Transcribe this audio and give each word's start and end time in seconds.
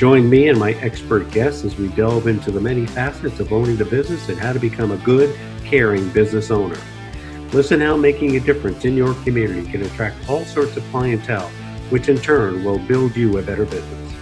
Join 0.00 0.30
me 0.30 0.48
and 0.48 0.58
my 0.58 0.72
expert 0.76 1.30
guests 1.30 1.62
as 1.62 1.76
we 1.76 1.88
delve 1.88 2.26
into 2.26 2.50
the 2.50 2.58
many 2.58 2.86
facets 2.86 3.38
of 3.38 3.52
owning 3.52 3.76
the 3.76 3.84
business 3.84 4.30
and 4.30 4.40
how 4.40 4.54
to 4.54 4.58
become 4.58 4.92
a 4.92 4.96
good, 4.96 5.38
caring 5.62 6.08
business 6.08 6.50
owner. 6.50 6.78
Listen 7.52 7.82
how 7.82 7.98
making 7.98 8.34
a 8.34 8.40
difference 8.40 8.86
in 8.86 8.96
your 8.96 9.12
community 9.24 9.70
can 9.70 9.82
attract 9.82 10.26
all 10.26 10.46
sorts 10.46 10.74
of 10.78 10.84
clientele, 10.84 11.50
which 11.90 12.08
in 12.08 12.16
turn 12.16 12.64
will 12.64 12.78
build 12.78 13.14
you 13.14 13.36
a 13.36 13.42
better 13.42 13.66
business. 13.66 14.14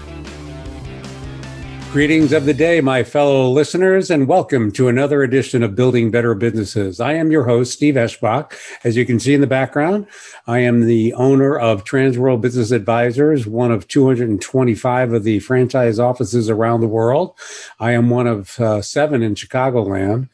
Greetings 1.90 2.34
of 2.34 2.44
the 2.44 2.52
day, 2.52 2.82
my 2.82 3.02
fellow 3.02 3.48
listeners, 3.48 4.10
and 4.10 4.28
welcome 4.28 4.70
to 4.72 4.88
another 4.88 5.22
edition 5.22 5.62
of 5.62 5.74
Building 5.74 6.10
Better 6.10 6.34
Businesses. 6.34 7.00
I 7.00 7.14
am 7.14 7.30
your 7.30 7.44
host, 7.44 7.72
Steve 7.72 7.94
Eschbach. 7.94 8.52
As 8.84 8.94
you 8.94 9.06
can 9.06 9.18
see 9.18 9.32
in 9.32 9.40
the 9.40 9.46
background, 9.46 10.06
I 10.46 10.58
am 10.58 10.82
the 10.84 11.14
owner 11.14 11.58
of 11.58 11.84
Transworld 11.84 12.42
Business 12.42 12.72
Advisors, 12.72 13.46
one 13.46 13.72
of 13.72 13.88
225 13.88 15.14
of 15.14 15.24
the 15.24 15.38
franchise 15.40 15.98
offices 15.98 16.50
around 16.50 16.82
the 16.82 16.88
world. 16.88 17.34
I 17.80 17.92
am 17.92 18.10
one 18.10 18.26
of 18.26 18.60
uh, 18.60 18.82
seven 18.82 19.22
in 19.22 19.34
Chicagoland. 19.34 20.28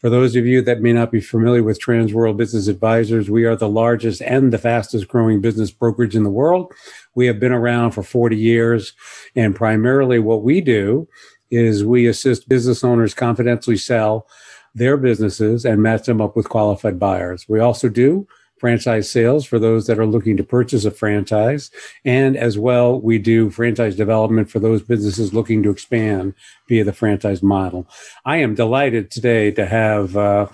For 0.00 0.08
those 0.08 0.34
of 0.34 0.46
you 0.46 0.62
that 0.62 0.80
may 0.80 0.94
not 0.94 1.12
be 1.12 1.20
familiar 1.20 1.62
with 1.62 1.78
Transworld 1.78 2.38
Business 2.38 2.68
Advisors, 2.68 3.28
we 3.28 3.44
are 3.44 3.54
the 3.54 3.68
largest 3.68 4.22
and 4.22 4.50
the 4.50 4.56
fastest 4.56 5.08
growing 5.08 5.42
business 5.42 5.70
brokerage 5.70 6.16
in 6.16 6.22
the 6.22 6.30
world. 6.30 6.72
We 7.14 7.26
have 7.26 7.38
been 7.38 7.52
around 7.52 7.90
for 7.90 8.02
40 8.02 8.34
years, 8.34 8.94
and 9.36 9.54
primarily 9.54 10.18
what 10.18 10.42
we 10.42 10.62
do 10.62 11.06
is 11.50 11.84
we 11.84 12.06
assist 12.06 12.48
business 12.48 12.82
owners 12.82 13.12
confidentially 13.12 13.76
sell 13.76 14.26
their 14.74 14.96
businesses 14.96 15.66
and 15.66 15.82
match 15.82 16.06
them 16.06 16.22
up 16.22 16.34
with 16.34 16.48
qualified 16.48 16.98
buyers. 16.98 17.46
We 17.46 17.60
also 17.60 17.90
do 17.90 18.26
franchise 18.60 19.10
sales 19.10 19.46
for 19.46 19.58
those 19.58 19.86
that 19.86 19.98
are 19.98 20.06
looking 20.06 20.36
to 20.36 20.44
purchase 20.44 20.84
a 20.84 20.90
franchise. 20.90 21.70
And 22.04 22.36
as 22.36 22.58
well, 22.58 23.00
we 23.00 23.18
do 23.18 23.48
franchise 23.48 23.96
development 23.96 24.50
for 24.50 24.58
those 24.58 24.82
businesses 24.82 25.32
looking 25.32 25.62
to 25.62 25.70
expand 25.70 26.34
via 26.68 26.84
the 26.84 26.92
franchise 26.92 27.42
model. 27.42 27.88
I 28.26 28.36
am 28.36 28.54
delighted 28.54 29.10
today 29.10 29.50
to 29.52 29.66
have 29.66 30.16
uh, 30.16 30.46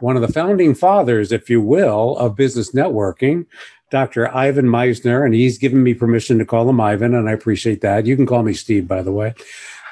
one 0.00 0.16
of 0.16 0.22
the 0.22 0.32
founding 0.32 0.74
fathers, 0.74 1.30
if 1.30 1.48
you 1.48 1.62
will, 1.62 2.18
of 2.18 2.36
business 2.36 2.72
networking. 2.72 3.46
Dr. 3.90 4.34
Ivan 4.34 4.66
Misner, 4.66 5.22
and 5.22 5.34
he's 5.34 5.58
given 5.58 5.82
me 5.82 5.92
permission 5.92 6.38
to 6.38 6.46
call 6.46 6.68
him 6.68 6.80
Ivan, 6.80 7.14
and 7.14 7.28
I 7.28 7.32
appreciate 7.32 7.82
that. 7.82 8.06
You 8.06 8.16
can 8.16 8.24
call 8.24 8.42
me 8.42 8.54
Steve, 8.54 8.88
by 8.88 9.02
the 9.02 9.12
way. 9.12 9.34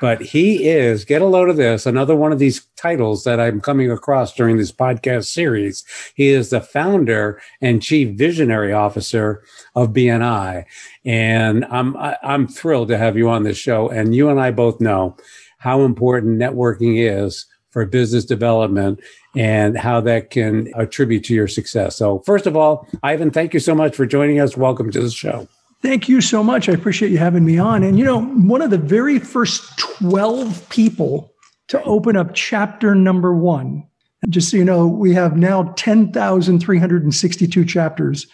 But 0.00 0.22
he 0.22 0.68
is, 0.68 1.04
get 1.04 1.22
a 1.22 1.26
load 1.26 1.50
of 1.50 1.56
this, 1.56 1.84
another 1.84 2.16
one 2.16 2.32
of 2.32 2.38
these 2.38 2.66
titles 2.76 3.24
that 3.24 3.38
I'm 3.38 3.60
coming 3.60 3.90
across 3.90 4.34
during 4.34 4.56
this 4.56 4.72
podcast 4.72 5.26
series. 5.26 5.84
He 6.14 6.28
is 6.28 6.50
the 6.50 6.60
founder 6.60 7.40
and 7.60 7.82
chief 7.82 8.16
visionary 8.16 8.72
officer 8.72 9.42
of 9.74 9.90
BNI. 9.90 10.64
And 11.04 11.66
I'm, 11.66 11.96
I'm 12.22 12.48
thrilled 12.48 12.88
to 12.88 12.98
have 12.98 13.16
you 13.16 13.28
on 13.28 13.42
this 13.42 13.58
show. 13.58 13.90
And 13.90 14.14
you 14.14 14.30
and 14.30 14.40
I 14.40 14.50
both 14.50 14.80
know 14.80 15.16
how 15.58 15.82
important 15.82 16.40
networking 16.40 16.96
is 16.98 17.46
for 17.68 17.84
business 17.86 18.24
development 18.24 19.00
and 19.36 19.78
how 19.78 20.00
that 20.00 20.30
can 20.30 20.72
attribute 20.74 21.24
to 21.24 21.34
your 21.34 21.46
success. 21.46 21.96
So, 21.96 22.20
first 22.20 22.46
of 22.46 22.56
all, 22.56 22.88
Ivan, 23.02 23.30
thank 23.30 23.54
you 23.54 23.60
so 23.60 23.74
much 23.74 23.94
for 23.94 24.06
joining 24.06 24.40
us. 24.40 24.56
Welcome 24.56 24.90
to 24.90 25.00
the 25.00 25.10
show. 25.10 25.46
Thank 25.82 26.08
you 26.08 26.20
so 26.20 26.44
much. 26.44 26.68
I 26.68 26.72
appreciate 26.72 27.10
you 27.10 27.18
having 27.18 27.44
me 27.44 27.58
on. 27.58 27.82
And 27.82 27.98
you 27.98 28.04
know, 28.04 28.22
one 28.22 28.60
of 28.60 28.70
the 28.70 28.78
very 28.78 29.18
first 29.18 29.78
12 29.78 30.68
people 30.68 31.32
to 31.68 31.82
open 31.84 32.16
up 32.16 32.34
chapter 32.34 32.94
number 32.94 33.34
one, 33.34 33.86
just 34.28 34.50
so 34.50 34.56
you 34.58 34.64
know, 34.64 34.86
we 34.86 35.14
have 35.14 35.36
now 35.36 35.72
10,362 35.76 37.64
chapters 37.64 38.26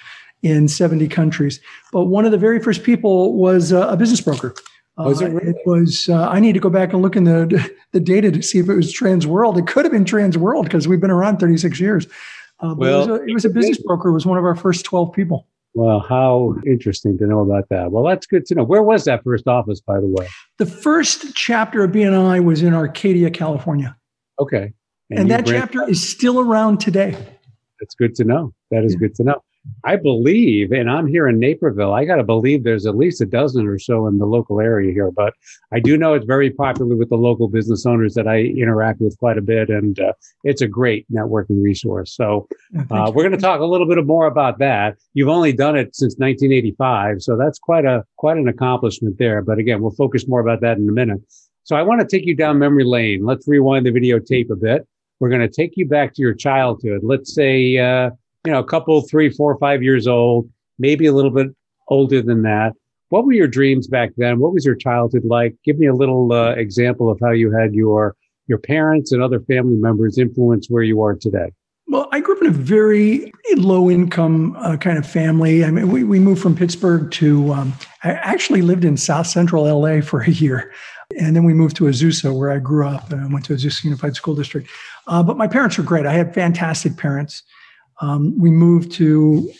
in 0.42 0.66
70 0.66 1.06
countries. 1.08 1.60
But 1.92 2.06
one 2.06 2.24
of 2.24 2.32
the 2.32 2.38
very 2.38 2.60
first 2.60 2.82
people 2.82 3.34
was 3.34 3.72
uh, 3.72 3.86
a 3.88 3.96
business 3.96 4.20
broker. 4.20 4.54
Was 4.98 5.20
it, 5.20 5.30
really? 5.30 5.48
Uh, 5.48 5.50
it 5.50 5.56
was. 5.66 6.08
Uh, 6.08 6.26
I 6.28 6.40
need 6.40 6.54
to 6.54 6.60
go 6.60 6.70
back 6.70 6.94
and 6.94 7.02
look 7.02 7.16
in 7.16 7.24
the 7.24 7.70
the 7.92 8.00
data 8.00 8.32
to 8.32 8.42
see 8.42 8.58
if 8.58 8.68
it 8.68 8.74
was 8.74 8.92
Transworld. 8.92 9.58
It 9.58 9.66
could 9.66 9.84
have 9.84 9.92
been 9.92 10.06
Transworld 10.06 10.64
because 10.64 10.88
we've 10.88 11.00
been 11.00 11.10
around 11.10 11.38
36 11.38 11.78
years. 11.78 12.06
Uh, 12.60 12.74
well, 12.76 13.04
it 13.04 13.10
was, 13.10 13.20
a, 13.20 13.24
it 13.24 13.34
was 13.34 13.44
a 13.44 13.50
business 13.50 13.78
broker. 13.78 14.08
It 14.08 14.14
was 14.14 14.24
one 14.24 14.38
of 14.38 14.44
our 14.44 14.56
first 14.56 14.86
12 14.86 15.12
people. 15.12 15.46
Well, 15.76 16.00
how 16.00 16.54
interesting 16.66 17.18
to 17.18 17.26
know 17.26 17.40
about 17.40 17.68
that. 17.68 17.92
Well, 17.92 18.02
that's 18.02 18.26
good 18.26 18.46
to 18.46 18.54
know. 18.54 18.64
Where 18.64 18.82
was 18.82 19.04
that 19.04 19.22
first 19.22 19.46
office, 19.46 19.78
by 19.78 20.00
the 20.00 20.06
way? 20.06 20.26
The 20.56 20.64
first 20.64 21.34
chapter 21.34 21.84
of 21.84 21.90
BNI 21.90 22.42
was 22.42 22.62
in 22.62 22.72
Arcadia, 22.72 23.28
California. 23.30 23.94
Okay. 24.38 24.72
And, 25.10 25.18
and 25.20 25.30
that 25.30 25.44
chapter 25.44 25.86
is 25.86 26.02
still 26.02 26.40
around 26.40 26.78
today. 26.78 27.10
That's 27.78 27.94
good 27.94 28.14
to 28.14 28.24
know. 28.24 28.54
That 28.70 28.84
is 28.84 28.94
yeah. 28.94 29.00
good 29.00 29.14
to 29.16 29.24
know. 29.24 29.42
I 29.84 29.96
believe, 29.96 30.72
and 30.72 30.90
I'm 30.90 31.06
here 31.06 31.28
in 31.28 31.38
Naperville, 31.38 31.92
I 31.92 32.04
got 32.04 32.16
to 32.16 32.24
believe 32.24 32.64
there's 32.64 32.86
at 32.86 32.96
least 32.96 33.20
a 33.20 33.26
dozen 33.26 33.66
or 33.66 33.78
so 33.78 34.06
in 34.08 34.18
the 34.18 34.26
local 34.26 34.60
area 34.60 34.92
here. 34.92 35.10
But 35.10 35.34
I 35.72 35.80
do 35.80 35.96
know 35.96 36.14
it's 36.14 36.26
very 36.26 36.50
popular 36.50 36.96
with 36.96 37.08
the 37.08 37.16
local 37.16 37.48
business 37.48 37.86
owners 37.86 38.14
that 38.14 38.26
I 38.26 38.40
interact 38.40 39.00
with 39.00 39.16
quite 39.18 39.38
a 39.38 39.42
bit. 39.42 39.68
And 39.68 39.98
uh, 40.00 40.12
it's 40.44 40.60
a 40.60 40.66
great 40.66 41.06
networking 41.12 41.62
resource. 41.62 42.14
So 42.14 42.48
uh, 42.90 43.12
we're 43.14 43.22
going 43.22 43.30
to 43.32 43.38
talk 43.38 43.60
a 43.60 43.64
little 43.64 43.86
bit 43.86 44.04
more 44.04 44.26
about 44.26 44.58
that. 44.58 44.96
You've 45.14 45.28
only 45.28 45.52
done 45.52 45.76
it 45.76 45.94
since 45.94 46.14
1985. 46.14 47.22
So 47.22 47.36
that's 47.36 47.58
quite 47.58 47.84
a, 47.84 48.04
quite 48.16 48.38
an 48.38 48.48
accomplishment 48.48 49.18
there. 49.18 49.40
But 49.42 49.58
again, 49.58 49.80
we'll 49.80 49.92
focus 49.92 50.26
more 50.26 50.40
about 50.40 50.60
that 50.62 50.78
in 50.78 50.88
a 50.88 50.92
minute. 50.92 51.20
So 51.62 51.76
I 51.76 51.82
want 51.82 52.00
to 52.00 52.06
take 52.06 52.26
you 52.26 52.34
down 52.34 52.58
memory 52.58 52.84
lane. 52.84 53.24
Let's 53.24 53.46
rewind 53.48 53.86
the 53.86 53.90
videotape 53.90 54.50
a 54.50 54.56
bit. 54.56 54.86
We're 55.18 55.30
going 55.30 55.40
to 55.40 55.48
take 55.48 55.72
you 55.76 55.86
back 55.86 56.14
to 56.14 56.22
your 56.22 56.34
childhood. 56.34 57.00
Let's 57.02 57.34
say, 57.34 57.78
uh, 57.78 58.10
you 58.46 58.52
know, 58.52 58.60
a 58.60 58.64
couple, 58.64 59.00
three, 59.02 59.28
four, 59.30 59.58
five 59.58 59.82
years 59.82 60.06
old, 60.06 60.48
maybe 60.78 61.06
a 61.06 61.12
little 61.12 61.30
bit 61.30 61.48
older 61.88 62.22
than 62.22 62.42
that. 62.42 62.72
What 63.08 63.24
were 63.24 63.32
your 63.32 63.48
dreams 63.48 63.86
back 63.86 64.10
then? 64.16 64.38
What 64.38 64.52
was 64.52 64.64
your 64.64 64.74
childhood 64.74 65.24
like? 65.24 65.54
Give 65.64 65.78
me 65.78 65.86
a 65.86 65.94
little 65.94 66.32
uh, 66.32 66.50
example 66.50 67.10
of 67.10 67.18
how 67.22 67.30
you 67.30 67.52
had 67.52 67.74
your 67.74 68.14
your 68.48 68.58
parents 68.58 69.10
and 69.10 69.22
other 69.22 69.40
family 69.40 69.74
members 69.74 70.18
influence 70.18 70.68
where 70.68 70.84
you 70.84 71.02
are 71.02 71.14
today. 71.14 71.50
Well, 71.88 72.08
I 72.12 72.20
grew 72.20 72.36
up 72.36 72.42
in 72.42 72.48
a 72.48 72.52
very 72.52 73.32
low 73.56 73.90
income 73.90 74.56
uh, 74.58 74.76
kind 74.76 74.98
of 74.98 75.06
family. 75.08 75.64
I 75.64 75.70
mean, 75.70 75.90
we, 75.90 76.04
we 76.04 76.18
moved 76.18 76.42
from 76.42 76.56
Pittsburgh 76.56 77.10
to, 77.12 77.52
um, 77.52 77.74
I 78.04 78.12
actually 78.12 78.62
lived 78.62 78.84
in 78.84 78.96
South 78.96 79.26
Central 79.26 79.64
LA 79.64 80.00
for 80.00 80.20
a 80.20 80.30
year. 80.30 80.72
And 81.18 81.36
then 81.36 81.44
we 81.44 81.54
moved 81.54 81.76
to 81.76 81.84
Azusa, 81.84 82.36
where 82.36 82.50
I 82.50 82.58
grew 82.58 82.86
up, 82.86 83.12
and 83.12 83.20
I 83.20 83.26
went 83.26 83.44
to 83.46 83.54
Azusa 83.54 83.84
Unified 83.84 84.16
School 84.16 84.34
District. 84.34 84.68
Uh, 85.06 85.22
but 85.22 85.36
my 85.36 85.46
parents 85.46 85.78
were 85.78 85.84
great. 85.84 86.06
I 86.06 86.12
had 86.12 86.34
fantastic 86.34 86.96
parents. 86.96 87.44
Um, 88.00 88.38
we 88.38 88.50
moved 88.50 88.92
to 88.92 89.50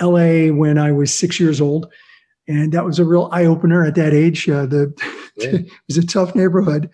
LA 0.00 0.48
when 0.52 0.78
I 0.78 0.92
was 0.92 1.16
six 1.16 1.38
years 1.40 1.60
old, 1.60 1.92
and 2.48 2.72
that 2.72 2.84
was 2.84 2.98
a 2.98 3.04
real 3.04 3.28
eye 3.32 3.44
opener 3.44 3.84
at 3.84 3.94
that 3.96 4.12
age. 4.12 4.48
Uh, 4.48 4.66
the 4.66 4.94
yeah. 5.36 5.48
it 5.52 5.70
was 5.88 5.96
a 5.96 6.06
tough 6.06 6.34
neighborhood, 6.34 6.90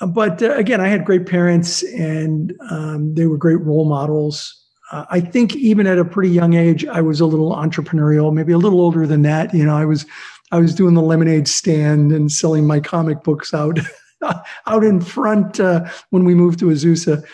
uh, 0.00 0.06
but 0.06 0.42
uh, 0.42 0.54
again, 0.54 0.80
I 0.80 0.88
had 0.88 1.04
great 1.04 1.26
parents, 1.26 1.82
and 1.82 2.52
um, 2.70 3.14
they 3.14 3.26
were 3.26 3.36
great 3.36 3.60
role 3.60 3.84
models. 3.84 4.54
Uh, 4.92 5.04
I 5.10 5.20
think 5.20 5.56
even 5.56 5.86
at 5.86 5.98
a 5.98 6.04
pretty 6.04 6.30
young 6.30 6.54
age, 6.54 6.86
I 6.86 7.00
was 7.00 7.20
a 7.20 7.26
little 7.26 7.54
entrepreneurial, 7.54 8.32
maybe 8.32 8.52
a 8.52 8.58
little 8.58 8.80
older 8.80 9.06
than 9.06 9.22
that. 9.22 9.52
You 9.52 9.64
know, 9.64 9.76
I 9.76 9.84
was 9.84 10.06
I 10.52 10.60
was 10.60 10.74
doing 10.74 10.94
the 10.94 11.02
lemonade 11.02 11.48
stand 11.48 12.12
and 12.12 12.30
selling 12.30 12.66
my 12.66 12.80
comic 12.80 13.22
books 13.24 13.52
out 13.52 13.78
out 14.66 14.84
in 14.84 15.00
front 15.00 15.58
uh, 15.60 15.84
when 16.10 16.24
we 16.24 16.34
moved 16.34 16.58
to 16.60 16.66
Azusa. 16.66 17.24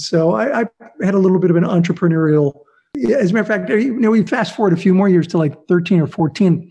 So 0.00 0.34
I, 0.34 0.62
I, 0.62 0.66
had 1.02 1.14
a 1.14 1.18
little 1.18 1.38
bit 1.38 1.50
of 1.50 1.56
an 1.56 1.64
entrepreneurial. 1.64 2.60
As 2.96 3.30
a 3.30 3.34
matter 3.34 3.40
of 3.40 3.46
fact, 3.46 3.70
you 3.70 3.98
know, 3.98 4.10
we 4.10 4.24
fast 4.24 4.54
forward 4.54 4.72
a 4.72 4.76
few 4.76 4.94
more 4.94 5.08
years 5.08 5.26
to 5.28 5.38
like 5.38 5.54
13 5.68 6.00
or 6.00 6.06
14. 6.06 6.70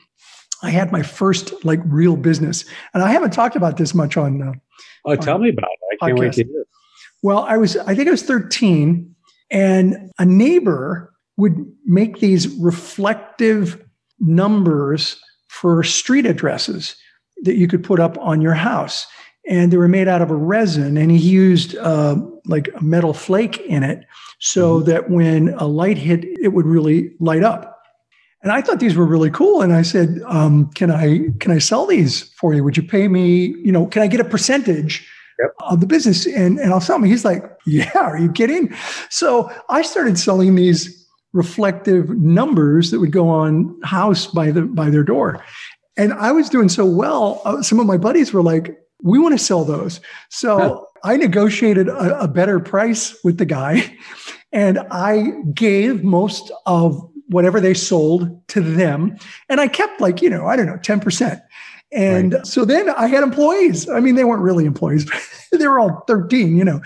I 0.63 0.69
had 0.69 0.91
my 0.91 1.03
first 1.03 1.53
like 1.63 1.79
real 1.85 2.15
business, 2.15 2.65
and 2.93 3.03
I 3.03 3.11
haven't 3.11 3.31
talked 3.31 3.55
about 3.55 3.77
this 3.77 3.93
much 3.93 4.17
on. 4.17 4.41
Uh, 4.41 4.53
oh, 5.05 5.15
tell 5.15 5.35
on 5.35 5.43
me 5.43 5.49
about 5.49 5.69
it! 5.69 5.97
I 6.01 6.07
can't 6.07 6.19
wait 6.19 6.33
to 6.33 6.43
hear. 6.43 6.65
Well, 7.21 7.39
I 7.39 7.57
was, 7.57 7.77
I 7.77 7.93
think 7.93 8.07
I 8.07 8.11
was 8.11 8.23
13, 8.23 9.15
and 9.51 10.11
a 10.17 10.25
neighbor 10.25 11.13
would 11.37 11.71
make 11.85 12.19
these 12.19 12.47
reflective 12.57 13.83
numbers 14.19 15.19
for 15.47 15.83
street 15.83 16.25
addresses 16.25 16.95
that 17.43 17.55
you 17.55 17.67
could 17.67 17.83
put 17.83 17.99
up 17.99 18.17
on 18.17 18.41
your 18.41 18.55
house. 18.55 19.05
And 19.47 19.71
they 19.71 19.77
were 19.77 19.87
made 19.87 20.07
out 20.07 20.21
of 20.21 20.29
a 20.29 20.35
resin, 20.35 20.97
and 20.97 21.09
he 21.09 21.17
used 21.17 21.75
uh, 21.77 22.17
like 22.45 22.69
a 22.75 22.83
metal 22.83 23.13
flake 23.13 23.59
in 23.61 23.83
it 23.83 24.05
so 24.39 24.79
mm-hmm. 24.79 24.89
that 24.89 25.09
when 25.09 25.49
a 25.57 25.65
light 25.65 25.97
hit, 25.97 26.25
it 26.41 26.49
would 26.49 26.65
really 26.65 27.11
light 27.19 27.43
up. 27.43 27.81
And 28.43 28.51
I 28.51 28.61
thought 28.61 28.79
these 28.79 28.95
were 28.95 29.05
really 29.05 29.31
cool. 29.31 29.61
And 29.61 29.73
I 29.73 29.81
said, 29.81 30.21
um, 30.25 30.69
"Can 30.75 30.91
I 30.91 31.29
can 31.39 31.51
I 31.51 31.59
sell 31.59 31.87
these 31.87 32.23
for 32.33 32.53
you? 32.53 32.63
Would 32.63 32.77
you 32.77 32.83
pay 32.83 33.07
me? 33.07 33.55
You 33.63 33.71
know, 33.71 33.87
can 33.87 34.01
I 34.01 34.07
get 34.07 34.19
a 34.19 34.25
percentage 34.25 35.07
yep. 35.39 35.53
of 35.59 35.79
the 35.79 35.87
business 35.87 36.25
and, 36.25 36.59
and 36.59 36.71
I'll 36.71 36.81
sell 36.81 36.99
them. 36.99 37.09
He's 37.09 37.25
like, 37.25 37.43
yeah, 37.65 37.91
are 37.95 38.17
you 38.17 38.31
kidding? 38.31 38.73
So 39.09 39.51
I 39.69 39.81
started 39.81 40.17
selling 40.17 40.55
these 40.55 41.05
reflective 41.33 42.09
numbers 42.09 42.91
that 42.91 42.99
would 42.99 43.11
go 43.11 43.29
on 43.29 43.79
house 43.83 44.27
by 44.27 44.51
the 44.51 44.63
by 44.63 44.89
their 44.89 45.03
door. 45.03 45.43
And 45.97 46.13
I 46.13 46.31
was 46.31 46.49
doing 46.49 46.69
so 46.69 46.85
well. 46.85 47.41
Uh, 47.43 47.61
some 47.61 47.79
of 47.79 47.85
my 47.85 47.97
buddies 47.97 48.31
were 48.31 48.43
like, 48.43 48.77
we 49.01 49.19
want 49.19 49.37
to 49.37 49.43
sell 49.43 49.63
those. 49.63 49.99
So 50.29 50.57
huh. 50.57 50.81
I 51.03 51.17
negotiated 51.17 51.87
a, 51.87 52.21
a 52.21 52.27
better 52.27 52.59
price 52.59 53.15
with 53.23 53.37
the 53.37 53.45
guy 53.45 53.95
and 54.51 54.79
I 54.91 55.33
gave 55.53 56.03
most 56.03 56.51
of 56.65 57.01
whatever 57.27 57.59
they 57.59 57.73
sold 57.73 58.47
to 58.49 58.61
them. 58.61 59.17
And 59.49 59.59
I 59.59 59.67
kept 59.67 59.99
like, 59.99 60.21
you 60.21 60.29
know, 60.29 60.47
I 60.47 60.55
don't 60.55 60.65
know, 60.65 60.77
10%. 60.77 61.41
And 61.91 62.33
right. 62.33 62.47
so 62.47 62.65
then 62.65 62.89
I 62.89 63.07
had 63.07 63.23
employees. 63.23 63.89
I 63.89 63.99
mean, 63.99 64.15
they 64.15 64.23
weren't 64.23 64.41
really 64.41 64.65
employees, 64.65 65.09
they 65.51 65.67
were 65.67 65.79
all 65.79 66.03
13, 66.07 66.57
you 66.57 66.65
know. 66.65 66.81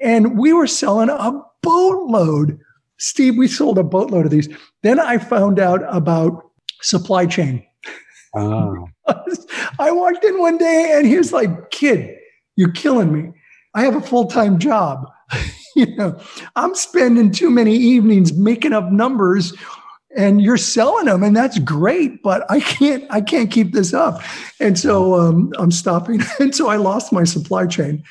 And 0.00 0.38
we 0.38 0.52
were 0.52 0.66
selling 0.66 1.08
a 1.08 1.40
boatload. 1.62 2.58
Steve, 2.98 3.36
we 3.36 3.48
sold 3.48 3.78
a 3.78 3.84
boatload 3.84 4.26
of 4.26 4.30
these. 4.30 4.48
Then 4.82 4.98
I 4.98 5.18
found 5.18 5.58
out 5.58 5.82
about 5.94 6.50
supply 6.80 7.26
chain. 7.26 7.64
Oh. 8.34 8.88
I 9.78 9.90
walked 9.90 10.24
in 10.24 10.38
one 10.38 10.58
day 10.58 10.92
and 10.94 11.06
he 11.06 11.16
was 11.16 11.32
like, 11.32 11.70
kid, 11.70 12.16
you're 12.56 12.72
killing 12.72 13.12
me. 13.12 13.32
I 13.74 13.82
have 13.82 13.96
a 13.96 14.00
full 14.00 14.26
time 14.26 14.58
job. 14.58 15.10
you 15.76 15.94
know, 15.96 16.20
I'm 16.56 16.74
spending 16.74 17.30
too 17.30 17.50
many 17.50 17.74
evenings 17.74 18.32
making 18.32 18.72
up 18.72 18.90
numbers 18.90 19.52
and 20.16 20.42
you're 20.42 20.56
selling 20.56 21.06
them 21.06 21.22
and 21.22 21.36
that's 21.36 21.58
great 21.60 22.22
but 22.22 22.44
i 22.50 22.60
can't 22.60 23.04
i 23.10 23.20
can't 23.20 23.50
keep 23.50 23.72
this 23.72 23.94
up 23.94 24.20
and 24.58 24.78
so 24.78 25.14
um, 25.14 25.52
i'm 25.58 25.70
stopping 25.70 26.20
and 26.40 26.54
so 26.54 26.68
i 26.68 26.76
lost 26.76 27.12
my 27.12 27.24
supply 27.24 27.66
chain 27.66 28.02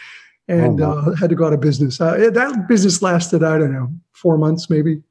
and 0.47 0.81
oh, 0.81 0.91
uh, 0.91 1.15
had 1.15 1.29
to 1.29 1.35
go 1.35 1.45
out 1.45 1.53
of 1.53 1.59
business 1.59 1.99
uh, 1.99 2.15
that 2.31 2.67
business 2.67 3.01
lasted 3.01 3.43
i 3.43 3.57
don't 3.57 3.73
know 3.73 3.91
four 4.13 4.37
months 4.37 4.69
maybe 4.69 5.01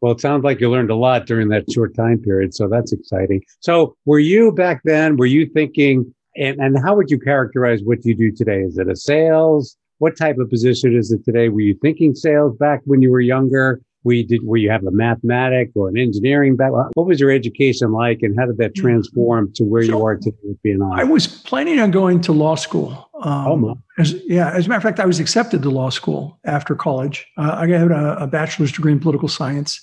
well 0.00 0.12
it 0.12 0.20
sounds 0.20 0.44
like 0.44 0.60
you 0.60 0.70
learned 0.70 0.90
a 0.90 0.96
lot 0.96 1.26
during 1.26 1.48
that 1.48 1.70
short 1.70 1.94
time 1.94 2.18
period 2.18 2.54
so 2.54 2.68
that's 2.68 2.92
exciting. 2.92 3.42
So 3.60 3.96
were 4.04 4.18
you 4.18 4.52
back 4.52 4.82
then 4.84 5.16
were 5.16 5.26
you 5.26 5.46
thinking 5.46 6.14
and, 6.36 6.58
and 6.60 6.78
how 6.78 6.94
would 6.96 7.10
you 7.10 7.18
characterize 7.18 7.82
what 7.82 8.04
you 8.04 8.14
do 8.14 8.30
today? 8.30 8.60
Is 8.60 8.78
it 8.78 8.88
a 8.88 8.96
sales? 8.96 9.76
What 9.98 10.16
type 10.16 10.38
of 10.38 10.48
position 10.48 10.96
is 10.96 11.10
it 11.10 11.24
today? 11.24 11.48
Were 11.48 11.60
you 11.60 11.76
thinking 11.82 12.14
sales 12.14 12.56
back 12.56 12.80
when 12.84 13.02
you 13.02 13.10
were 13.10 13.20
younger 13.20 13.80
we 14.04 14.22
did 14.22 14.40
where 14.44 14.58
you 14.58 14.70
have 14.70 14.84
a 14.84 14.90
mathematic 14.90 15.70
or 15.74 15.88
an 15.88 15.96
engineering 15.96 16.56
background 16.56 16.90
what 16.94 17.06
was 17.06 17.20
your 17.20 17.30
education 17.30 17.92
like 17.92 18.18
and 18.22 18.38
how 18.38 18.46
did 18.46 18.58
that 18.58 18.74
mm-hmm. 18.74 18.82
transform 18.82 19.52
to 19.54 19.64
where 19.64 19.82
so 19.82 19.88
you 19.88 20.04
are 20.04 20.16
today 20.16 20.36
with 20.42 20.62
BNI? 20.62 20.98
i 20.98 21.04
was 21.04 21.26
planning 21.26 21.78
on 21.80 21.90
going 21.90 22.20
to 22.20 22.32
law 22.32 22.54
school 22.54 23.08
um, 23.22 23.46
oh 23.46 23.56
my. 23.56 23.74
As, 23.98 24.14
yeah 24.26 24.50
as 24.50 24.66
a 24.66 24.68
matter 24.68 24.78
of 24.78 24.82
fact 24.82 25.00
i 25.00 25.06
was 25.06 25.20
accepted 25.20 25.62
to 25.62 25.70
law 25.70 25.90
school 25.90 26.38
after 26.44 26.74
college 26.74 27.26
uh, 27.36 27.56
i 27.58 27.66
got 27.66 27.90
a, 27.90 28.22
a 28.22 28.26
bachelor's 28.26 28.72
degree 28.72 28.92
in 28.92 29.00
political 29.00 29.28
science 29.28 29.80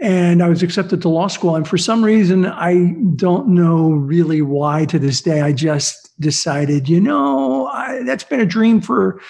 and 0.00 0.42
I 0.42 0.48
was 0.48 0.62
accepted 0.62 1.02
to 1.02 1.08
law 1.08 1.26
school. 1.26 1.56
And 1.56 1.66
for 1.66 1.76
some 1.76 2.04
reason, 2.04 2.46
I 2.46 2.94
don't 3.16 3.48
know 3.48 3.90
really 3.90 4.42
why 4.42 4.84
to 4.86 4.98
this 4.98 5.20
day, 5.20 5.40
I 5.40 5.52
just 5.52 6.08
decided, 6.20 6.88
you 6.88 7.00
know, 7.00 7.66
I, 7.66 8.02
that's 8.04 8.24
been 8.24 8.40
a 8.40 8.46
dream 8.46 8.80
for 8.80 9.20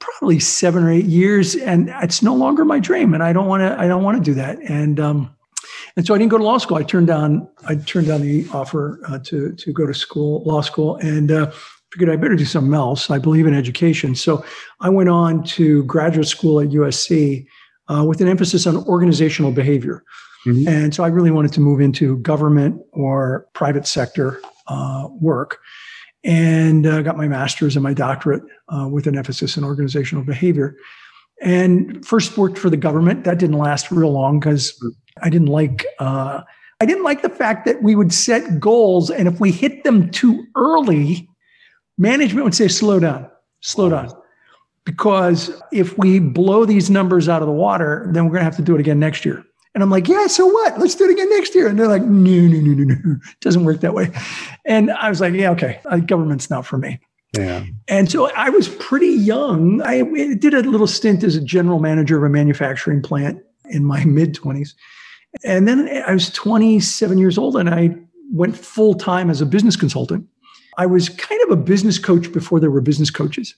probably 0.00 0.40
seven 0.40 0.82
or 0.82 0.90
eight 0.90 1.04
years, 1.04 1.54
and 1.54 1.92
it's 2.02 2.22
no 2.22 2.34
longer 2.34 2.64
my 2.64 2.80
dream, 2.80 3.14
and 3.14 3.22
I 3.22 3.32
don't 3.32 3.46
want 3.46 3.60
to. 3.60 3.78
I 3.78 3.86
don't 3.86 4.02
want 4.02 4.18
to 4.18 4.22
do 4.22 4.34
that. 4.34 4.58
And 4.62 4.98
um, 4.98 5.34
and 5.96 6.06
so 6.06 6.14
I 6.14 6.18
didn't 6.18 6.30
go 6.30 6.38
to 6.38 6.44
law 6.44 6.58
school. 6.58 6.76
I 6.76 6.82
turned 6.82 7.06
down. 7.06 7.48
I 7.66 7.76
turned 7.76 8.08
down 8.08 8.22
the 8.22 8.46
offer 8.52 9.00
uh, 9.08 9.18
to 9.24 9.52
to 9.52 9.72
go 9.72 9.86
to 9.86 9.94
school, 9.94 10.42
law 10.44 10.62
school, 10.62 10.96
and 10.96 11.30
uh, 11.30 11.50
figured 11.92 12.10
I 12.10 12.16
better 12.16 12.36
do 12.36 12.44
something 12.44 12.74
else. 12.74 13.10
I 13.10 13.18
believe 13.18 13.46
in 13.46 13.54
education, 13.54 14.14
so 14.14 14.44
I 14.80 14.88
went 14.88 15.08
on 15.08 15.44
to 15.44 15.84
graduate 15.84 16.26
school 16.26 16.60
at 16.60 16.68
USC 16.68 17.46
uh, 17.88 18.04
with 18.04 18.20
an 18.20 18.28
emphasis 18.28 18.66
on 18.66 18.76
organizational 18.86 19.52
behavior. 19.52 20.02
Mm-hmm. 20.46 20.68
And 20.68 20.94
so 20.94 21.04
I 21.04 21.08
really 21.08 21.30
wanted 21.30 21.52
to 21.52 21.60
move 21.60 21.80
into 21.80 22.16
government 22.18 22.80
or 22.92 23.46
private 23.52 23.86
sector 23.86 24.40
uh, 24.68 25.08
work 25.10 25.58
and 26.24 26.86
uh, 26.86 27.02
got 27.02 27.16
my 27.16 27.28
master's 27.28 27.76
and 27.76 27.82
my 27.82 27.94
doctorate 27.94 28.42
uh, 28.68 28.88
with 28.88 29.06
an 29.06 29.16
emphasis 29.16 29.56
in 29.56 29.64
organizational 29.64 30.24
behavior. 30.24 30.76
And 31.42 32.04
first 32.04 32.36
worked 32.36 32.58
for 32.58 32.68
the 32.68 32.76
government. 32.76 33.24
That 33.24 33.38
didn't 33.38 33.56
last 33.56 33.90
real 33.90 34.12
long 34.12 34.40
because 34.40 34.78
I 35.22 35.30
didn't 35.30 35.48
like 35.48 35.86
uh, 35.98 36.42
I 36.80 36.86
didn't 36.86 37.04
like 37.04 37.22
the 37.22 37.30
fact 37.30 37.64
that 37.66 37.82
we 37.82 37.94
would 37.94 38.12
set 38.12 38.60
goals, 38.60 39.10
and 39.10 39.28
if 39.28 39.40
we 39.40 39.50
hit 39.50 39.84
them 39.84 40.10
too 40.10 40.46
early, 40.56 41.28
management 41.98 42.44
would 42.44 42.54
say, 42.54 42.68
"Slow 42.68 43.00
down, 43.00 43.30
slow 43.60 43.88
down," 43.88 44.12
because 44.84 45.50
if 45.72 45.96
we 45.96 46.18
blow 46.18 46.64
these 46.64 46.90
numbers 46.90 47.28
out 47.28 47.42
of 47.42 47.46
the 47.46 47.54
water, 47.54 48.08
then 48.12 48.24
we're 48.24 48.32
going 48.32 48.40
to 48.40 48.44
have 48.44 48.56
to 48.56 48.62
do 48.62 48.74
it 48.74 48.80
again 48.80 48.98
next 48.98 49.24
year. 49.24 49.44
And 49.74 49.82
I'm 49.82 49.90
like, 49.90 50.08
yeah, 50.08 50.26
so 50.26 50.46
what? 50.46 50.78
Let's 50.78 50.96
do 50.96 51.04
it 51.04 51.12
again 51.12 51.30
next 51.30 51.54
year. 51.54 51.68
And 51.68 51.78
they're 51.78 51.88
like, 51.88 52.02
no, 52.02 52.40
no, 52.40 52.58
no, 52.60 52.72
no, 52.72 52.94
no. 53.04 53.12
It 53.12 53.40
doesn't 53.40 53.64
work 53.64 53.80
that 53.80 53.94
way. 53.94 54.10
And 54.66 54.90
I 54.90 55.08
was 55.08 55.20
like, 55.20 55.32
yeah, 55.34 55.50
okay. 55.52 55.80
Uh, 55.84 55.98
government's 55.98 56.50
not 56.50 56.66
for 56.66 56.76
me. 56.76 56.98
Yeah. 57.38 57.64
And 57.86 58.10
so 58.10 58.30
I 58.32 58.50
was 58.50 58.68
pretty 58.68 59.08
young. 59.08 59.80
I 59.82 60.02
did 60.34 60.54
a 60.54 60.62
little 60.62 60.88
stint 60.88 61.22
as 61.22 61.36
a 61.36 61.40
general 61.40 61.78
manager 61.78 62.16
of 62.16 62.24
a 62.24 62.28
manufacturing 62.28 63.02
plant 63.02 63.40
in 63.68 63.84
my 63.84 64.04
mid 64.06 64.34
20s. 64.34 64.74
And 65.44 65.68
then 65.68 65.88
I 66.06 66.12
was 66.12 66.30
27 66.30 67.18
years 67.18 67.38
old 67.38 67.56
and 67.56 67.70
I 67.70 67.94
went 68.32 68.56
full 68.56 68.94
time 68.94 69.30
as 69.30 69.40
a 69.40 69.46
business 69.46 69.76
consultant. 69.76 70.26
I 70.76 70.86
was 70.86 71.08
kind 71.08 71.40
of 71.42 71.50
a 71.50 71.56
business 71.56 71.98
coach 71.98 72.32
before 72.32 72.58
there 72.58 72.70
were 72.70 72.80
business 72.80 73.10
coaches. 73.10 73.54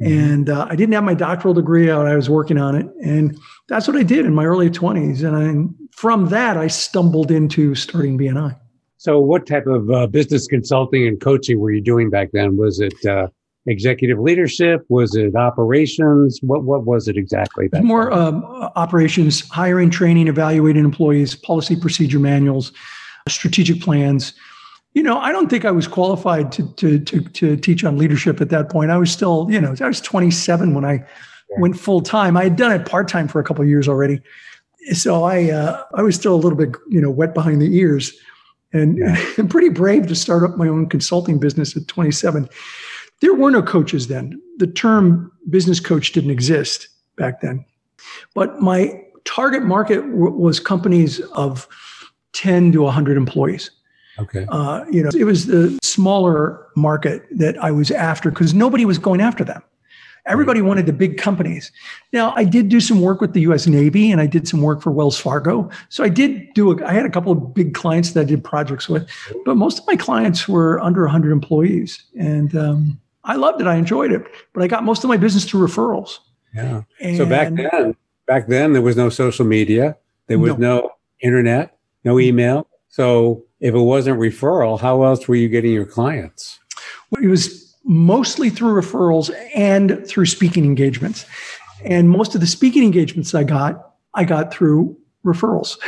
Mm-hmm. 0.00 0.12
And 0.12 0.50
uh, 0.50 0.66
I 0.68 0.76
didn't 0.76 0.94
have 0.94 1.04
my 1.04 1.14
doctoral 1.14 1.54
degree 1.54 1.90
out. 1.90 2.06
I 2.06 2.16
was 2.16 2.30
working 2.30 2.58
on 2.58 2.74
it. 2.74 2.86
And 3.02 3.38
that's 3.68 3.86
what 3.86 3.96
I 3.96 4.02
did 4.02 4.24
in 4.26 4.34
my 4.34 4.44
early 4.44 4.70
20s. 4.70 5.22
And 5.22 5.36
I, 5.36 5.86
from 5.96 6.28
that, 6.28 6.56
I 6.56 6.66
stumbled 6.66 7.30
into 7.30 7.74
starting 7.74 8.18
BNI. 8.18 8.58
So, 8.96 9.18
what 9.18 9.46
type 9.46 9.66
of 9.66 9.90
uh, 9.90 10.06
business 10.06 10.46
consulting 10.46 11.06
and 11.08 11.20
coaching 11.20 11.58
were 11.58 11.72
you 11.72 11.80
doing 11.80 12.08
back 12.08 12.28
then? 12.32 12.56
Was 12.56 12.78
it 12.78 12.94
uh, 13.04 13.26
executive 13.66 14.18
leadership? 14.20 14.84
Was 14.88 15.16
it 15.16 15.34
operations? 15.34 16.38
What 16.40 16.62
what 16.62 16.84
was 16.84 17.08
it 17.08 17.16
exactly? 17.16 17.68
More 17.80 18.12
um, 18.12 18.44
operations, 18.76 19.48
hiring, 19.48 19.90
training, 19.90 20.28
evaluating 20.28 20.84
employees, 20.84 21.34
policy 21.34 21.74
procedure 21.74 22.20
manuals, 22.20 22.72
strategic 23.28 23.80
plans, 23.80 24.34
you 24.94 25.02
know, 25.02 25.18
I 25.18 25.32
don't 25.32 25.48
think 25.48 25.64
I 25.64 25.70
was 25.70 25.88
qualified 25.88 26.52
to, 26.52 26.70
to, 26.74 26.98
to, 26.98 27.20
to, 27.20 27.56
teach 27.56 27.84
on 27.84 27.96
leadership 27.96 28.40
at 28.40 28.50
that 28.50 28.70
point. 28.70 28.90
I 28.90 28.98
was 28.98 29.10
still, 29.10 29.46
you 29.50 29.60
know, 29.60 29.74
I 29.80 29.86
was 29.86 30.00
27 30.00 30.74
when 30.74 30.84
I 30.84 30.94
yeah. 30.94 31.60
went 31.60 31.78
full 31.78 32.02
time. 32.02 32.36
I 32.36 32.44
had 32.44 32.56
done 32.56 32.72
it 32.72 32.86
part 32.86 33.08
time 33.08 33.26
for 33.26 33.40
a 33.40 33.44
couple 33.44 33.64
years 33.64 33.88
already. 33.88 34.20
So 34.92 35.24
I, 35.24 35.50
uh, 35.50 35.82
I 35.94 36.02
was 36.02 36.16
still 36.16 36.34
a 36.34 36.36
little 36.36 36.58
bit, 36.58 36.70
you 36.90 37.00
know, 37.00 37.10
wet 37.10 37.32
behind 37.32 37.62
the 37.62 37.74
ears 37.76 38.12
and, 38.72 38.98
yeah. 38.98 39.16
and 39.38 39.50
pretty 39.50 39.70
brave 39.70 40.08
to 40.08 40.14
start 40.14 40.42
up 40.42 40.56
my 40.56 40.68
own 40.68 40.88
consulting 40.88 41.38
business 41.38 41.76
at 41.76 41.88
27. 41.88 42.48
There 43.20 43.34
were 43.34 43.50
no 43.50 43.62
coaches 43.62 44.08
then. 44.08 44.40
The 44.58 44.66
term 44.66 45.32
business 45.48 45.80
coach 45.80 46.12
didn't 46.12 46.30
exist 46.32 46.88
back 47.16 47.40
then. 47.40 47.64
But 48.34 48.60
my 48.60 49.00
target 49.24 49.62
market 49.62 50.00
w- 50.00 50.32
was 50.32 50.60
companies 50.60 51.20
of 51.34 51.68
10 52.32 52.72
to 52.72 52.82
100 52.82 53.16
employees. 53.16 53.70
Okay. 54.22 54.46
Uh, 54.48 54.84
you 54.90 55.02
know, 55.02 55.10
it 55.18 55.24
was 55.24 55.46
the 55.46 55.78
smaller 55.82 56.66
market 56.76 57.22
that 57.30 57.62
I 57.62 57.70
was 57.70 57.90
after 57.90 58.30
because 58.30 58.54
nobody 58.54 58.84
was 58.84 58.98
going 58.98 59.20
after 59.20 59.44
them. 59.44 59.62
Everybody 60.24 60.60
right. 60.60 60.68
wanted 60.68 60.86
the 60.86 60.92
big 60.92 61.18
companies. 61.18 61.72
Now, 62.12 62.32
I 62.36 62.44
did 62.44 62.68
do 62.68 62.80
some 62.80 63.00
work 63.00 63.20
with 63.20 63.32
the 63.32 63.40
U.S. 63.40 63.66
Navy, 63.66 64.12
and 64.12 64.20
I 64.20 64.26
did 64.26 64.46
some 64.46 64.62
work 64.62 64.80
for 64.80 64.92
Wells 64.92 65.18
Fargo. 65.18 65.68
So 65.88 66.04
I 66.04 66.08
did 66.08 66.54
do. 66.54 66.70
A, 66.70 66.86
I 66.86 66.92
had 66.92 67.04
a 67.04 67.10
couple 67.10 67.32
of 67.32 67.52
big 67.54 67.74
clients 67.74 68.12
that 68.12 68.20
I 68.20 68.24
did 68.24 68.44
projects 68.44 68.88
with, 68.88 69.08
but 69.44 69.56
most 69.56 69.80
of 69.80 69.86
my 69.88 69.96
clients 69.96 70.48
were 70.48 70.78
under 70.80 71.02
100 71.02 71.32
employees, 71.32 72.04
and 72.16 72.54
um, 72.54 73.00
I 73.24 73.34
loved 73.34 73.60
it. 73.60 73.66
I 73.66 73.74
enjoyed 73.74 74.12
it, 74.12 74.22
but 74.52 74.62
I 74.62 74.68
got 74.68 74.84
most 74.84 75.02
of 75.02 75.08
my 75.08 75.16
business 75.16 75.44
through 75.44 75.66
referrals. 75.66 76.18
Yeah. 76.54 76.82
And 77.00 77.16
so 77.16 77.26
back 77.26 77.52
then, 77.54 77.96
back 78.26 78.46
then 78.46 78.72
there 78.74 78.82
was 78.82 78.96
no 78.96 79.08
social 79.08 79.44
media, 79.44 79.96
there 80.26 80.38
was 80.38 80.56
no, 80.56 80.80
no 80.80 80.90
internet, 81.20 81.76
no 82.04 82.20
email. 82.20 82.68
So 82.92 83.46
if 83.60 83.74
it 83.74 83.80
wasn't 83.80 84.20
referral, 84.20 84.78
how 84.78 85.02
else 85.02 85.26
were 85.26 85.34
you 85.34 85.48
getting 85.48 85.72
your 85.72 85.86
clients? 85.86 86.60
It 87.22 87.26
was 87.26 87.74
mostly 87.84 88.50
through 88.50 88.80
referrals 88.80 89.34
and 89.54 90.06
through 90.06 90.26
speaking 90.26 90.66
engagements. 90.66 91.24
And 91.86 92.10
most 92.10 92.34
of 92.34 92.42
the 92.42 92.46
speaking 92.46 92.84
engagements 92.84 93.34
I 93.34 93.44
got, 93.44 93.92
I 94.12 94.24
got 94.24 94.52
through 94.52 94.94
referrals. 95.24 95.78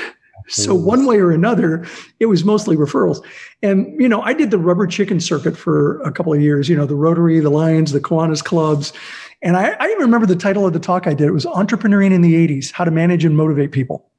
So 0.49 0.75
hmm. 0.75 0.85
one 0.85 1.07
way 1.07 1.19
or 1.19 1.31
another, 1.31 1.87
it 2.21 2.27
was 2.27 2.43
mostly 2.43 2.75
referrals. 2.75 3.23
And, 3.63 4.01
you 4.01 4.09
know, 4.09 4.23
I 4.23 4.33
did 4.33 4.51
the 4.51 4.59
rubber 4.59 4.87
chicken 4.87 5.21
circuit 5.21 5.59
for 5.59 6.01
a 6.01 6.11
couple 6.11 6.33
of 6.33 6.41
years, 6.41 6.71
you 6.71 6.77
know, 6.77 6.87
the 6.87 6.97
Rotary, 6.97 7.39
the 7.41 7.51
Lions, 7.51 7.93
the 7.93 8.01
Kiwanis 8.01 8.43
clubs. 8.43 8.95
And 9.43 9.59
I, 9.59 9.77
I 9.79 9.89
even 9.89 10.01
remember 10.01 10.27
the 10.27 10.37
title 10.37 10.67
of 10.67 10.73
the 10.73 10.81
talk 10.81 11.07
I 11.07 11.13
did. 11.13 11.29
It 11.29 11.33
was 11.33 11.45
Entrepreneuring 11.45 12.13
in 12.13 12.23
the 12.23 12.35
80s, 12.35 12.73
How 12.73 12.85
to 12.85 12.91
Manage 12.91 13.27
and 13.27 13.37
Motivate 13.37 13.73
People. 13.73 14.11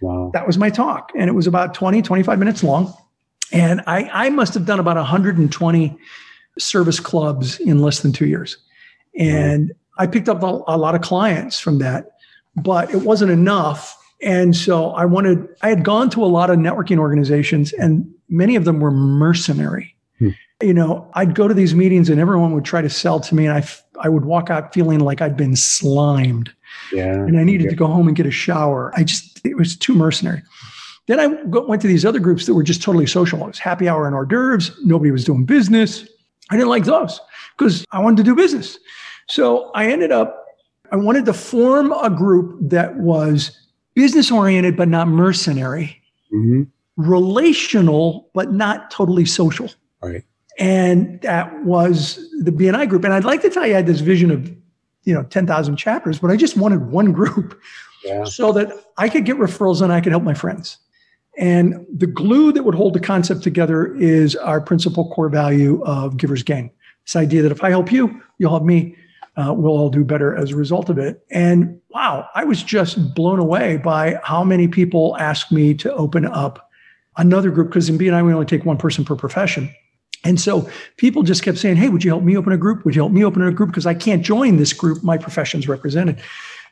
Wow. 0.00 0.30
That 0.32 0.46
was 0.46 0.58
my 0.58 0.70
talk. 0.70 1.12
And 1.16 1.28
it 1.28 1.32
was 1.32 1.46
about 1.46 1.74
20, 1.74 2.02
25 2.02 2.38
minutes 2.38 2.62
long. 2.62 2.92
And 3.52 3.82
I, 3.86 4.08
I 4.12 4.30
must 4.30 4.54
have 4.54 4.64
done 4.64 4.80
about 4.80 4.96
120 4.96 5.98
service 6.58 7.00
clubs 7.00 7.60
in 7.60 7.80
less 7.80 8.00
than 8.00 8.12
two 8.12 8.26
years. 8.26 8.56
And 9.18 9.68
wow. 9.68 10.04
I 10.04 10.06
picked 10.06 10.28
up 10.28 10.42
a, 10.42 10.62
a 10.66 10.76
lot 10.76 10.94
of 10.94 11.02
clients 11.02 11.60
from 11.60 11.78
that, 11.78 12.12
but 12.56 12.90
it 12.92 13.02
wasn't 13.02 13.30
enough 13.30 13.98
and 14.22 14.54
so 14.54 14.90
I 14.90 15.04
wanted, 15.04 15.48
I 15.62 15.68
had 15.68 15.84
gone 15.84 16.08
to 16.10 16.24
a 16.24 16.26
lot 16.26 16.48
of 16.48 16.56
networking 16.56 16.98
organizations 16.98 17.72
and 17.72 18.08
many 18.28 18.54
of 18.54 18.64
them 18.64 18.78
were 18.78 18.92
mercenary. 18.92 19.96
Hmm. 20.20 20.30
You 20.62 20.72
know, 20.72 21.10
I'd 21.14 21.34
go 21.34 21.48
to 21.48 21.54
these 21.54 21.74
meetings 21.74 22.08
and 22.08 22.20
everyone 22.20 22.54
would 22.54 22.64
try 22.64 22.80
to 22.80 22.88
sell 22.88 23.18
to 23.18 23.34
me 23.34 23.46
and 23.46 23.56
I, 23.56 23.66
I 24.00 24.08
would 24.08 24.24
walk 24.24 24.48
out 24.48 24.72
feeling 24.72 25.00
like 25.00 25.20
I'd 25.20 25.36
been 25.36 25.56
slimed. 25.56 26.52
Yeah. 26.92 27.14
And 27.14 27.38
I 27.38 27.42
needed 27.42 27.64
yeah. 27.64 27.70
to 27.70 27.76
go 27.76 27.86
home 27.86 28.06
and 28.06 28.16
get 28.16 28.26
a 28.26 28.30
shower. 28.30 28.92
I 28.94 29.02
just, 29.02 29.31
it 29.44 29.56
was 29.56 29.76
too 29.76 29.94
mercenary. 29.94 30.42
Then 31.06 31.18
I 31.18 31.26
went 31.26 31.82
to 31.82 31.88
these 31.88 32.04
other 32.04 32.20
groups 32.20 32.46
that 32.46 32.54
were 32.54 32.62
just 32.62 32.82
totally 32.82 33.06
social. 33.06 33.42
It 33.42 33.46
was 33.46 33.58
happy 33.58 33.88
hour 33.88 34.06
and 34.06 34.14
hors 34.14 34.26
d'oeuvres. 34.26 34.70
Nobody 34.84 35.10
was 35.10 35.24
doing 35.24 35.44
business. 35.44 36.06
I 36.50 36.56
didn't 36.56 36.68
like 36.68 36.84
those 36.84 37.20
because 37.56 37.84
I 37.90 38.00
wanted 38.00 38.18
to 38.18 38.22
do 38.22 38.36
business. 38.36 38.78
So 39.28 39.70
I 39.74 39.86
ended 39.86 40.12
up, 40.12 40.46
I 40.92 40.96
wanted 40.96 41.24
to 41.26 41.32
form 41.32 41.92
a 41.92 42.10
group 42.10 42.58
that 42.70 42.96
was 42.98 43.58
business 43.94 44.30
oriented, 44.30 44.76
but 44.76 44.88
not 44.88 45.08
mercenary, 45.08 46.00
mm-hmm. 46.32 46.62
relational, 46.96 48.30
but 48.34 48.52
not 48.52 48.90
totally 48.90 49.24
social. 49.24 49.70
Right. 50.02 50.24
And 50.58 51.20
that 51.22 51.64
was 51.64 52.16
the 52.42 52.52
BNI 52.52 52.88
group. 52.88 53.04
And 53.04 53.12
I'd 53.12 53.24
like 53.24 53.42
to 53.42 53.50
tell 53.50 53.66
you, 53.66 53.72
I 53.72 53.76
had 53.76 53.86
this 53.86 54.00
vision 54.00 54.30
of, 54.30 54.54
you 55.04 55.14
know, 55.14 55.22
10,000 55.24 55.76
chapters, 55.76 56.18
but 56.18 56.30
I 56.30 56.36
just 56.36 56.56
wanted 56.56 56.90
one 56.90 57.12
group 57.12 57.60
so 58.24 58.52
that 58.52 58.72
I 58.96 59.08
could 59.08 59.24
get 59.24 59.36
referrals 59.36 59.82
and 59.82 59.92
I 59.92 60.00
could 60.00 60.12
help 60.12 60.24
my 60.24 60.34
friends. 60.34 60.78
And 61.38 61.86
the 61.92 62.06
glue 62.06 62.52
that 62.52 62.64
would 62.64 62.74
hold 62.74 62.94
the 62.94 63.00
concept 63.00 63.42
together 63.42 63.94
is 63.96 64.36
our 64.36 64.60
principal 64.60 65.10
core 65.10 65.30
value 65.30 65.82
of 65.84 66.16
givers 66.16 66.42
gain. 66.42 66.70
This 67.06 67.16
idea 67.16 67.42
that 67.42 67.52
if 67.52 67.64
I 67.64 67.70
help 67.70 67.90
you, 67.90 68.20
you'll 68.38 68.50
help 68.50 68.64
me 68.64 68.96
uh, 69.36 69.54
we'll 69.56 69.72
all 69.72 69.88
do 69.88 70.04
better 70.04 70.36
as 70.36 70.50
a 70.50 70.56
result 70.56 70.90
of 70.90 70.98
it. 70.98 71.24
And 71.30 71.80
wow, 71.88 72.28
I 72.34 72.44
was 72.44 72.62
just 72.62 73.14
blown 73.14 73.38
away 73.38 73.78
by 73.78 74.20
how 74.22 74.44
many 74.44 74.68
people 74.68 75.16
asked 75.18 75.50
me 75.50 75.74
to 75.74 75.92
open 75.94 76.26
up 76.26 76.70
another 77.16 77.50
group 77.50 77.68
because 77.68 77.88
in 77.88 77.98
BNI 77.98 78.24
we 78.26 78.32
only 78.32 78.46
take 78.46 78.64
one 78.64 78.76
person 78.76 79.04
per 79.04 79.16
profession. 79.16 79.74
And 80.24 80.40
so 80.40 80.68
people 80.98 81.22
just 81.22 81.42
kept 81.42 81.58
saying, 81.58 81.76
Hey, 81.76 81.88
would 81.88 82.04
you 82.04 82.10
help 82.10 82.22
me 82.22 82.36
open 82.36 82.52
a 82.52 82.58
group? 82.58 82.84
Would 82.84 82.94
you 82.94 83.02
help 83.02 83.12
me 83.12 83.24
open 83.24 83.42
a 83.42 83.50
group? 83.50 83.70
Because 83.70 83.86
I 83.86 83.94
can't 83.94 84.22
join 84.22 84.56
this 84.56 84.72
group. 84.72 85.02
My 85.02 85.18
profession's 85.18 85.66
represented. 85.66 86.20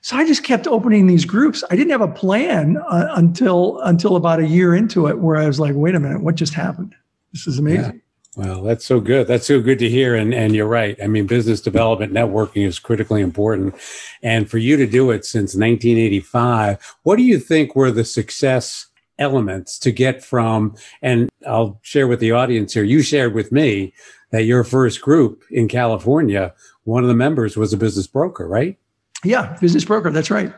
So 0.02 0.16
I 0.16 0.26
just 0.26 0.45
kept 0.45 0.66
opening 0.66 1.07
these 1.07 1.25
groups. 1.25 1.62
I 1.71 1.76
didn't 1.76 1.90
have 1.90 2.00
a 2.00 2.09
plan 2.09 2.78
uh, 2.78 3.09
until 3.16 3.80
until 3.80 4.16
about 4.16 4.40
a 4.40 4.47
year 4.47 4.75
into 4.75 5.07
it, 5.09 5.19
where 5.19 5.37
I 5.37 5.47
was 5.47 5.61
like, 5.61 5.75
"Wait 5.75 5.95
a 5.95 6.00
minute, 6.00 6.23
what 6.23 6.37
just 6.37 6.54
happened? 6.54 6.95
This 7.33 7.47
is 7.47 7.59
amazing." 7.59 8.00
Well, 8.37 8.62
that's 8.62 8.85
so 8.85 9.00
good. 9.00 9.26
That's 9.26 9.47
so 9.47 9.61
good 9.61 9.78
to 9.80 9.90
hear. 9.90 10.14
And 10.14 10.33
and 10.33 10.54
you're 10.54 10.66
right. 10.66 10.97
I 11.02 11.07
mean, 11.07 11.26
business 11.26 11.61
development 11.61 12.12
networking 12.12 12.66
is 12.66 12.78
critically 12.78 13.21
important. 13.21 13.75
And 14.23 14.49
for 14.49 14.59
you 14.59 14.76
to 14.78 14.87
do 14.87 15.11
it 15.11 15.25
since 15.25 15.54
1985, 15.54 16.97
what 17.02 17.16
do 17.16 17.23
you 17.23 17.38
think 17.38 17.76
were 17.76 17.90
the 17.90 18.04
success 18.04 18.87
elements 19.19 19.78
to 19.80 19.92
get 19.92 20.25
from? 20.25 20.76
And 21.02 21.28
I'll 21.47 21.78
share 21.83 22.09
with 22.09 22.21
the 22.21 22.33
audience 22.33 22.73
here. 22.73 22.85
You 22.85 23.02
shared 23.02 23.35
with 23.35 23.52
me 23.52 23.92
that 24.30 24.45
your 24.45 24.64
first 24.64 25.02
group 25.02 25.42
in 25.50 25.69
California, 25.69 26.54
one 26.85 27.02
of 27.02 27.09
the 27.09 27.14
members 27.14 27.57
was 27.57 27.73
a 27.73 27.76
business 27.76 28.07
broker, 28.07 28.49
right? 28.49 28.78
Yeah, 29.25 29.57
business 29.61 29.85
broker. 29.85 30.11
That's 30.11 30.31
right. 30.31 30.53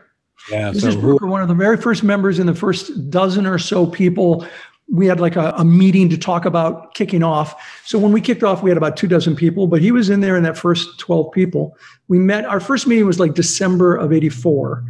Yeah, 0.51 0.73
business 0.73 0.95
so 0.95 1.01
broker, 1.01 1.27
one 1.27 1.43
of 1.43 1.49
the 1.49 1.55
very 1.55 1.77
first 1.77 2.03
members 2.03 2.39
in 2.39 2.47
the 2.47 2.55
first 2.55 3.11
dozen 3.11 3.47
or 3.47 3.59
so 3.59 3.87
people 3.87 4.47
we 4.93 5.07
had 5.07 5.21
like 5.21 5.37
a, 5.37 5.55
a, 5.57 5.65
meeting 5.65 6.11
to 6.11 6.19
talk 6.19 6.45
about 6.45 6.93
kicking 6.93 7.23
off. 7.23 7.81
So 7.85 7.99
when 7.99 8.13
we 8.13 8.21
kicked 8.21 8.43
off, 8.43 8.63
we 8.63 8.69
had 8.69 8.77
about 8.77 8.97
two 8.97 9.09
dozen 9.09 9.35
people, 9.35 9.67
but 9.67 9.81
he 9.81 9.91
was 9.91 10.11
in 10.11 10.21
there 10.21 10.37
in 10.37 10.43
that 10.43 10.59
first 10.59 10.99
12 10.99 11.33
people. 11.33 11.77
We 12.09 12.19
met, 12.19 12.45
our 12.45 12.61
first 12.61 12.87
meeting 12.87 13.07
was 13.07 13.19
like 13.19 13.33
December 13.33 13.97
of 13.97 14.13
84. 14.13 14.85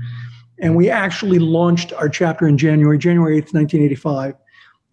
And 0.59 0.76
we 0.76 0.91
actually 0.91 1.38
launched 1.38 1.93
our 1.93 2.09
chapter 2.09 2.49
in 2.49 2.59
January, 2.59 2.99
January 2.99 3.37
8th, 3.37 3.55
1985. 3.55 4.35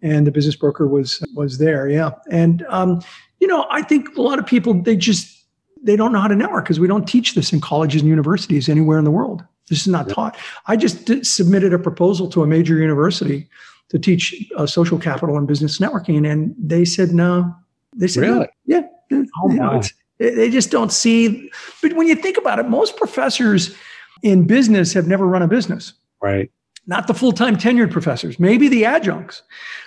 And 0.02 0.26
the 0.26 0.30
business 0.30 0.56
broker 0.56 0.86
was 0.86 1.22
was 1.34 1.58
there. 1.58 1.88
Yeah. 1.88 2.12
And 2.30 2.64
um, 2.70 3.02
you 3.38 3.46
know, 3.46 3.66
I 3.70 3.82
think 3.82 4.16
a 4.16 4.22
lot 4.22 4.38
of 4.38 4.46
people 4.46 4.80
they 4.82 4.96
just 4.96 5.39
they 5.82 5.96
don't 5.96 6.12
know 6.12 6.20
how 6.20 6.28
to 6.28 6.36
network 6.36 6.64
because 6.64 6.80
we 6.80 6.88
don't 6.88 7.06
teach 7.06 7.34
this 7.34 7.52
in 7.52 7.60
colleges 7.60 8.02
and 8.02 8.08
universities 8.08 8.68
anywhere 8.68 8.98
in 8.98 9.04
the 9.04 9.10
world. 9.10 9.44
This 9.68 9.82
is 9.82 9.88
not 9.88 10.08
taught. 10.08 10.36
I 10.66 10.76
just 10.76 11.06
did, 11.06 11.26
submitted 11.26 11.72
a 11.72 11.78
proposal 11.78 12.28
to 12.30 12.42
a 12.42 12.46
major 12.46 12.76
university 12.76 13.48
to 13.88 13.98
teach 13.98 14.50
uh, 14.56 14.66
social 14.66 14.98
capital 14.98 15.36
and 15.36 15.46
business 15.46 15.78
networking, 15.78 16.30
and 16.30 16.54
they 16.58 16.84
said 16.84 17.12
no. 17.12 17.54
They 17.94 18.08
said 18.08 18.22
really, 18.22 18.48
no. 18.66 18.88
yeah. 19.10 19.22
Oh, 19.42 19.82
they 20.18 20.50
just 20.50 20.70
don't 20.70 20.92
see. 20.92 21.50
But 21.82 21.94
when 21.94 22.06
you 22.06 22.14
think 22.14 22.36
about 22.36 22.58
it, 22.58 22.68
most 22.68 22.96
professors 22.96 23.74
in 24.22 24.46
business 24.46 24.92
have 24.92 25.06
never 25.06 25.26
run 25.26 25.42
a 25.42 25.48
business. 25.48 25.94
Right. 26.20 26.50
Not 26.86 27.06
the 27.06 27.14
full 27.14 27.32
time 27.32 27.56
tenured 27.56 27.90
professors, 27.90 28.38
maybe 28.38 28.68
the 28.68 28.84
adjuncts, 28.84 29.42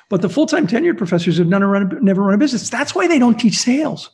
but 0.10 0.22
the 0.22 0.30
full 0.30 0.46
time 0.46 0.68
tenured 0.68 0.98
professors 0.98 1.38
have 1.38 1.48
never 1.48 1.68
run, 1.68 1.92
a, 1.92 2.00
never 2.02 2.24
run 2.24 2.34
a 2.34 2.38
business. 2.38 2.70
That's 2.70 2.96
why 2.96 3.08
they 3.08 3.20
don't 3.20 3.40
teach 3.40 3.58
sales. 3.58 4.10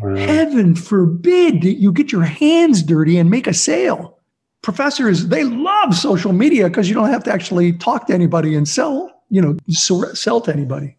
Heaven 0.00 0.74
forbid 0.74 1.62
that 1.62 1.74
you 1.74 1.92
get 1.92 2.12
your 2.12 2.22
hands 2.22 2.82
dirty 2.82 3.18
and 3.18 3.30
make 3.30 3.46
a 3.46 3.54
sale. 3.54 4.18
Professors, 4.62 5.28
they 5.28 5.44
love 5.44 5.94
social 5.94 6.32
media 6.32 6.68
because 6.68 6.88
you 6.88 6.94
don't 6.94 7.10
have 7.10 7.24
to 7.24 7.32
actually 7.32 7.72
talk 7.72 8.06
to 8.06 8.14
anybody 8.14 8.54
and 8.54 8.68
sell 8.68 9.10
you 9.30 9.42
know 9.42 9.56
sell 9.68 10.40
to 10.40 10.52
anybody. 10.52 10.96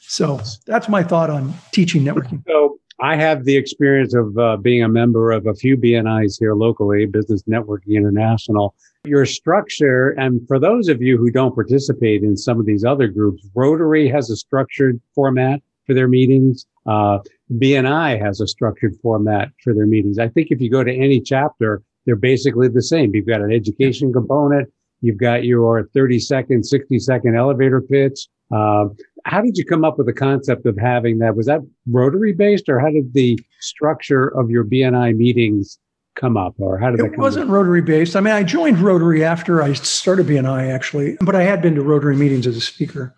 So 0.00 0.40
that's 0.66 0.88
my 0.88 1.02
thought 1.02 1.30
on 1.30 1.54
teaching 1.72 2.02
networking. 2.04 2.42
So 2.46 2.78
I 3.00 3.16
have 3.16 3.44
the 3.44 3.56
experience 3.56 4.14
of 4.14 4.38
uh, 4.38 4.56
being 4.58 4.82
a 4.82 4.88
member 4.88 5.32
of 5.32 5.46
a 5.46 5.54
few 5.54 5.76
BNIs 5.76 6.38
here 6.38 6.54
locally, 6.54 7.06
Business 7.06 7.42
Networking 7.44 7.96
International. 7.96 8.74
Your 9.04 9.26
structure, 9.26 10.10
and 10.10 10.46
for 10.46 10.58
those 10.58 10.88
of 10.88 11.02
you 11.02 11.18
who 11.18 11.30
don't 11.30 11.54
participate 11.54 12.22
in 12.22 12.36
some 12.36 12.60
of 12.60 12.66
these 12.66 12.84
other 12.84 13.08
groups, 13.08 13.46
Rotary 13.54 14.08
has 14.08 14.30
a 14.30 14.36
structured 14.36 15.00
format 15.14 15.60
for 15.86 15.94
their 15.94 16.08
meetings. 16.08 16.64
Uh, 16.86 17.18
BNI 17.52 18.20
has 18.20 18.40
a 18.40 18.46
structured 18.46 18.94
format 19.02 19.48
for 19.62 19.74
their 19.74 19.86
meetings. 19.86 20.18
I 20.18 20.28
think 20.28 20.48
if 20.50 20.60
you 20.60 20.70
go 20.70 20.82
to 20.82 20.94
any 20.94 21.20
chapter, 21.20 21.82
they're 22.06 22.16
basically 22.16 22.68
the 22.68 22.82
same. 22.82 23.14
You've 23.14 23.26
got 23.26 23.40
an 23.40 23.52
education 23.52 24.12
component, 24.12 24.68
You've 25.04 25.18
got 25.18 25.44
your 25.44 25.86
30 25.92 26.18
second, 26.18 26.64
60 26.64 26.98
second 26.98 27.36
elevator 27.36 27.82
pitch. 27.82 28.26
Uh, 28.50 28.86
how 29.26 29.42
did 29.42 29.58
you 29.58 29.64
come 29.66 29.84
up 29.84 29.98
with 29.98 30.06
the 30.06 30.14
concept 30.14 30.64
of 30.64 30.78
having 30.78 31.18
that? 31.18 31.36
Was 31.36 31.44
that 31.44 31.60
Rotary 31.86 32.32
based, 32.32 32.70
or 32.70 32.80
how 32.80 32.88
did 32.88 33.12
the 33.12 33.38
structure 33.60 34.28
of 34.28 34.48
your 34.48 34.64
BNI 34.64 35.14
meetings 35.14 35.78
come 36.16 36.38
up, 36.38 36.54
or 36.58 36.78
how 36.78 36.90
did 36.90 37.00
it 37.00 37.12
It 37.12 37.18
wasn't 37.18 37.50
up? 37.50 37.50
Rotary 37.50 37.82
based? 37.82 38.16
I 38.16 38.20
mean, 38.20 38.32
I 38.32 38.44
joined 38.44 38.78
Rotary 38.78 39.22
after 39.22 39.62
I 39.62 39.74
started 39.74 40.26
BNI, 40.26 40.72
actually, 40.72 41.18
but 41.20 41.36
I 41.36 41.42
had 41.42 41.60
been 41.60 41.74
to 41.74 41.82
Rotary 41.82 42.16
meetings 42.16 42.46
as 42.46 42.56
a 42.56 42.62
speaker. 42.62 43.14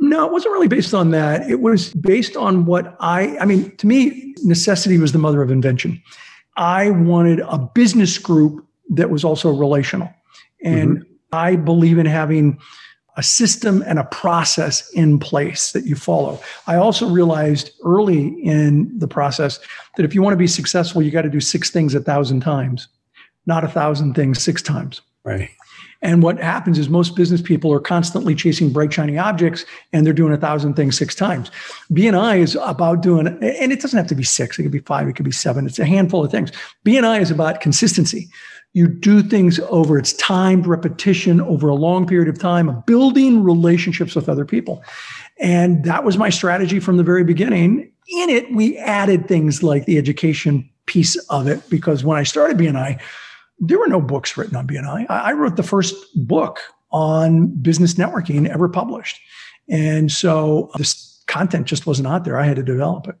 No, 0.00 0.26
it 0.26 0.32
wasn't 0.32 0.52
really 0.52 0.68
based 0.68 0.94
on 0.94 1.10
that. 1.10 1.48
It 1.48 1.60
was 1.60 1.92
based 1.92 2.34
on 2.34 2.64
what 2.64 2.96
I, 3.00 3.36
I 3.38 3.44
mean, 3.44 3.76
to 3.76 3.86
me, 3.86 4.34
necessity 4.42 4.96
was 4.98 5.12
the 5.12 5.18
mother 5.18 5.42
of 5.42 5.50
invention. 5.50 6.02
I 6.56 6.90
wanted 6.90 7.40
a 7.40 7.58
business 7.58 8.16
group 8.16 8.66
that 8.90 9.10
was 9.10 9.24
also 9.24 9.50
relational. 9.50 10.10
And 10.64 10.98
mm-hmm. 10.98 11.12
I 11.32 11.56
believe 11.56 11.98
in 11.98 12.06
having 12.06 12.58
a 13.16 13.22
system 13.22 13.84
and 13.86 13.98
a 13.98 14.04
process 14.04 14.90
in 14.92 15.18
place 15.18 15.72
that 15.72 15.84
you 15.84 15.94
follow. 15.94 16.40
I 16.66 16.76
also 16.76 17.08
realized 17.08 17.70
early 17.84 18.28
in 18.42 18.98
the 18.98 19.08
process 19.08 19.60
that 19.96 20.04
if 20.04 20.14
you 20.14 20.22
want 20.22 20.32
to 20.32 20.38
be 20.38 20.46
successful, 20.46 21.02
you 21.02 21.10
got 21.10 21.22
to 21.22 21.28
do 21.28 21.40
six 21.40 21.70
things 21.70 21.94
a 21.94 22.00
thousand 22.00 22.40
times, 22.40 22.88
not 23.44 23.64
a 23.64 23.68
thousand 23.68 24.14
things 24.14 24.42
six 24.42 24.62
times. 24.62 25.02
Right. 25.24 25.50
And 26.02 26.22
what 26.22 26.38
happens 26.38 26.78
is 26.78 26.88
most 26.88 27.14
business 27.14 27.42
people 27.42 27.72
are 27.72 27.80
constantly 27.80 28.34
chasing 28.34 28.72
bright, 28.72 28.92
shiny 28.92 29.18
objects 29.18 29.64
and 29.92 30.06
they're 30.06 30.12
doing 30.12 30.32
a 30.32 30.38
thousand 30.38 30.74
things 30.74 30.96
six 30.96 31.14
times. 31.14 31.50
BNI 31.92 32.38
is 32.38 32.56
about 32.62 33.02
doing, 33.02 33.26
and 33.26 33.72
it 33.72 33.80
doesn't 33.80 33.96
have 33.96 34.06
to 34.08 34.14
be 34.14 34.22
six, 34.22 34.58
it 34.58 34.62
could 34.62 34.72
be 34.72 34.80
five, 34.80 35.08
it 35.08 35.14
could 35.14 35.24
be 35.24 35.32
seven, 35.32 35.66
it's 35.66 35.78
a 35.78 35.84
handful 35.84 36.24
of 36.24 36.30
things. 36.30 36.52
BNI 36.86 37.20
is 37.20 37.30
about 37.30 37.60
consistency. 37.60 38.28
You 38.72 38.86
do 38.86 39.22
things 39.22 39.58
over 39.68 39.98
its 39.98 40.12
timed 40.12 40.66
repetition 40.66 41.40
over 41.40 41.68
a 41.68 41.74
long 41.74 42.06
period 42.06 42.28
of 42.28 42.38
time, 42.38 42.82
building 42.86 43.42
relationships 43.42 44.14
with 44.14 44.28
other 44.28 44.44
people. 44.44 44.84
And 45.40 45.84
that 45.84 46.04
was 46.04 46.16
my 46.16 46.30
strategy 46.30 46.78
from 46.78 46.96
the 46.96 47.02
very 47.02 47.24
beginning. 47.24 47.90
in 48.08 48.30
it, 48.30 48.52
we 48.54 48.78
added 48.78 49.26
things 49.26 49.62
like 49.62 49.86
the 49.86 49.98
education 49.98 50.70
piece 50.86 51.16
of 51.28 51.46
it 51.46 51.68
because 51.68 52.04
when 52.04 52.16
I 52.16 52.22
started 52.22 52.58
BNI, 52.58 53.00
there 53.60 53.78
were 53.78 53.88
no 53.88 54.00
books 54.00 54.36
written 54.36 54.56
on 54.56 54.66
BNI. 54.66 55.06
I 55.08 55.32
wrote 55.32 55.56
the 55.56 55.62
first 55.62 55.94
book 56.26 56.58
on 56.90 57.48
business 57.48 57.94
networking 57.94 58.48
ever 58.48 58.68
published. 58.68 59.20
And 59.68 60.10
so 60.10 60.70
this 60.76 61.22
content 61.26 61.66
just 61.66 61.86
wasn't 61.86 62.08
out 62.08 62.24
there. 62.24 62.38
I 62.38 62.46
had 62.46 62.56
to 62.56 62.62
develop 62.62 63.06
it. 63.08 63.14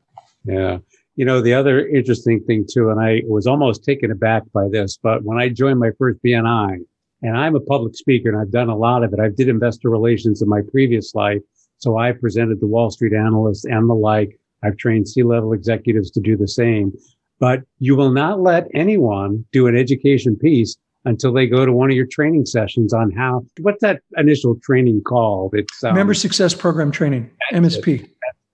Yeah. 0.44 0.78
You 1.16 1.24
know, 1.24 1.40
the 1.40 1.54
other 1.54 1.86
interesting 1.86 2.42
thing 2.44 2.66
too, 2.68 2.90
and 2.90 3.00
I 3.00 3.22
was 3.26 3.46
almost 3.46 3.84
taken 3.84 4.10
aback 4.10 4.42
by 4.52 4.68
this, 4.68 4.98
but 5.00 5.22
when 5.22 5.38
I 5.38 5.50
joined 5.50 5.78
my 5.78 5.90
first 5.98 6.18
BNI, 6.24 6.78
and 7.22 7.36
I'm 7.36 7.54
a 7.54 7.60
public 7.60 7.94
speaker 7.94 8.30
and 8.30 8.38
I've 8.38 8.50
done 8.50 8.68
a 8.68 8.76
lot 8.76 9.04
of 9.04 9.12
it. 9.12 9.20
I 9.20 9.28
did 9.28 9.48
investor 9.48 9.90
relations 9.90 10.40
in 10.40 10.48
my 10.48 10.62
previous 10.70 11.14
life. 11.14 11.40
So 11.78 11.98
I 11.98 12.12
presented 12.12 12.60
to 12.60 12.66
Wall 12.66 12.90
Street 12.90 13.12
analysts 13.12 13.64
and 13.64 13.88
the 13.88 13.94
like. 13.94 14.38
I've 14.62 14.76
trained 14.76 15.08
C-level 15.08 15.52
executives 15.52 16.10
to 16.12 16.20
do 16.20 16.36
the 16.36 16.48
same, 16.48 16.92
but 17.40 17.62
you 17.78 17.96
will 17.96 18.12
not 18.12 18.40
let 18.40 18.68
anyone 18.74 19.44
do 19.50 19.66
an 19.66 19.76
education 19.76 20.36
piece 20.36 20.76
until 21.06 21.32
they 21.32 21.46
go 21.46 21.64
to 21.64 21.72
one 21.72 21.90
of 21.90 21.96
your 21.96 22.06
training 22.06 22.44
sessions 22.44 22.92
on 22.92 23.10
how, 23.10 23.42
what's 23.62 23.80
that 23.80 24.02
initial 24.16 24.56
training 24.62 25.02
called? 25.02 25.54
It's 25.54 25.82
um, 25.82 25.94
member 25.94 26.14
success 26.14 26.54
program 26.54 26.92
training, 26.92 27.30
MSP. 27.52 28.02
It. 28.02 28.10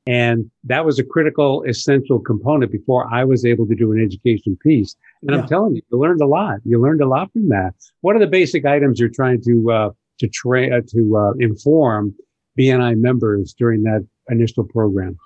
And 0.06 0.48
that 0.62 0.84
was 0.84 1.00
a 1.00 1.04
critical, 1.04 1.64
essential 1.64 2.20
component 2.20 2.70
before 2.70 3.12
I 3.12 3.24
was 3.24 3.44
able 3.44 3.66
to 3.66 3.74
do 3.74 3.90
an 3.90 4.00
education 4.00 4.56
piece. 4.62 4.94
And 5.22 5.32
yeah. 5.32 5.42
I'm 5.42 5.48
telling 5.48 5.74
you, 5.74 5.82
you 5.90 5.98
learned 5.98 6.20
a 6.20 6.26
lot. 6.26 6.58
You 6.64 6.80
learned 6.80 7.00
a 7.00 7.08
lot 7.08 7.32
from 7.32 7.48
that. 7.48 7.74
What 8.02 8.14
are 8.14 8.20
the 8.20 8.28
basic 8.28 8.64
items 8.64 9.00
you're 9.00 9.08
trying 9.08 9.42
to 9.42 9.72
uh, 9.72 9.90
to 10.20 10.28
train 10.28 10.72
uh, 10.72 10.82
to 10.92 11.16
uh, 11.16 11.32
inform 11.40 12.14
BNI 12.56 12.98
members 12.98 13.52
during 13.52 13.82
that 13.82 14.06
initial 14.28 14.62
program? 14.62 15.18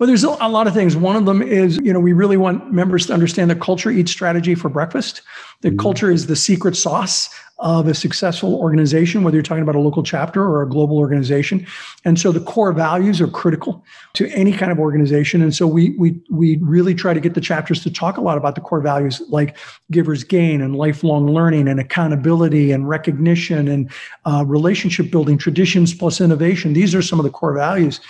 Well, 0.00 0.06
there's 0.06 0.24
a 0.24 0.30
lot 0.30 0.66
of 0.66 0.72
things. 0.72 0.96
One 0.96 1.14
of 1.14 1.26
them 1.26 1.42
is, 1.42 1.76
you 1.82 1.92
know, 1.92 2.00
we 2.00 2.14
really 2.14 2.38
want 2.38 2.72
members 2.72 3.04
to 3.08 3.12
understand 3.12 3.50
that 3.50 3.60
culture 3.60 3.90
eats 3.90 4.10
strategy 4.10 4.54
for 4.54 4.70
breakfast. 4.70 5.20
The 5.60 5.68
mm-hmm. 5.68 5.76
culture 5.76 6.10
is 6.10 6.26
the 6.26 6.36
secret 6.36 6.74
sauce 6.74 7.28
of 7.58 7.86
a 7.86 7.92
successful 7.92 8.54
organization, 8.54 9.22
whether 9.22 9.36
you're 9.36 9.42
talking 9.42 9.62
about 9.62 9.74
a 9.74 9.80
local 9.80 10.02
chapter 10.02 10.42
or 10.42 10.62
a 10.62 10.66
global 10.66 10.96
organization. 10.96 11.66
And 12.06 12.18
so 12.18 12.32
the 12.32 12.40
core 12.40 12.72
values 12.72 13.20
are 13.20 13.26
critical 13.26 13.84
to 14.14 14.26
any 14.28 14.52
kind 14.52 14.72
of 14.72 14.78
organization. 14.78 15.42
And 15.42 15.54
so 15.54 15.66
we 15.66 15.90
we 15.98 16.18
we 16.30 16.56
really 16.62 16.94
try 16.94 17.12
to 17.12 17.20
get 17.20 17.34
the 17.34 17.40
chapters 17.42 17.82
to 17.82 17.92
talk 17.92 18.16
a 18.16 18.22
lot 18.22 18.38
about 18.38 18.54
the 18.54 18.62
core 18.62 18.80
values 18.80 19.20
like 19.28 19.58
givers 19.90 20.24
gain 20.24 20.62
and 20.62 20.76
lifelong 20.76 21.26
learning 21.26 21.68
and 21.68 21.78
accountability 21.78 22.72
and 22.72 22.88
recognition 22.88 23.68
and 23.68 23.90
uh, 24.24 24.44
relationship 24.46 25.10
building, 25.10 25.36
traditions 25.36 25.92
plus 25.92 26.22
innovation. 26.22 26.72
These 26.72 26.94
are 26.94 27.02
some 27.02 27.20
of 27.20 27.24
the 27.24 27.30
core 27.30 27.52
values 27.52 28.00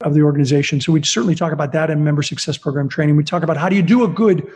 of 0.00 0.14
the 0.14 0.22
organization. 0.22 0.80
So 0.80 0.92
we 0.92 1.02
certainly 1.02 1.34
talk 1.34 1.52
about 1.52 1.72
that 1.72 1.90
in 1.90 2.04
member 2.04 2.22
success 2.22 2.58
program 2.58 2.88
training. 2.88 3.16
We 3.16 3.24
talk 3.24 3.42
about 3.42 3.56
how 3.56 3.68
do 3.68 3.76
you 3.76 3.82
do 3.82 4.04
a 4.04 4.08
good 4.08 4.46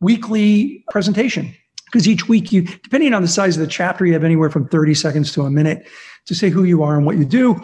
weekly 0.00 0.84
presentation? 0.90 1.54
Because 1.86 2.08
each 2.08 2.28
week 2.28 2.52
you 2.52 2.62
depending 2.62 3.14
on 3.14 3.22
the 3.22 3.28
size 3.28 3.56
of 3.56 3.60
the 3.60 3.68
chapter 3.68 4.04
you 4.04 4.12
have 4.12 4.24
anywhere 4.24 4.50
from 4.50 4.68
30 4.68 4.94
seconds 4.94 5.32
to 5.32 5.42
a 5.42 5.50
minute 5.50 5.86
to 6.26 6.34
say 6.34 6.50
who 6.50 6.64
you 6.64 6.82
are 6.82 6.96
and 6.96 7.06
what 7.06 7.16
you 7.16 7.24
do. 7.24 7.60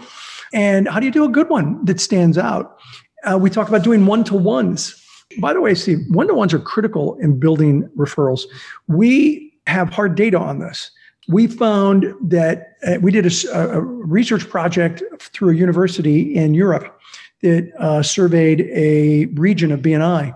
And 0.53 0.89
how 0.89 1.01
do 1.01 1.07
you 1.07 1.13
do 1.13 1.25
a 1.25 1.29
good 1.29 1.49
one 1.49 1.85
that 1.85 2.01
stands 2.01 2.39
out? 2.39 2.79
Uh, 3.25 3.37
we 3.37 3.51
talk 3.51 3.69
about 3.69 3.83
doing 3.83 4.07
one-to-ones. 4.07 5.01
By 5.41 5.53
the 5.53 5.61
way 5.61 5.75
steve 5.75 5.99
one-to-ones 6.11 6.55
are 6.55 6.61
critical 6.61 7.17
in 7.17 7.41
building 7.41 7.89
referrals. 7.97 8.43
We 8.87 9.53
have 9.67 9.89
hard 9.89 10.15
data 10.15 10.39
on 10.39 10.61
this. 10.61 10.91
We 11.27 11.47
found 11.47 12.15
that 12.23 12.77
uh, 12.87 12.99
we 13.01 13.11
did 13.11 13.27
a, 13.27 13.59
a, 13.59 13.81
research 13.81 14.49
project 14.49 15.03
through 15.19 15.51
a 15.51 15.55
university 15.55 16.35
in 16.35 16.53
europe 16.53 17.01
that 17.45 17.71
uh, 17.79 18.03
surveyed 18.03 18.63
a 18.73 19.27
region 19.27 19.71
of 19.71 19.81
bni 19.81 20.35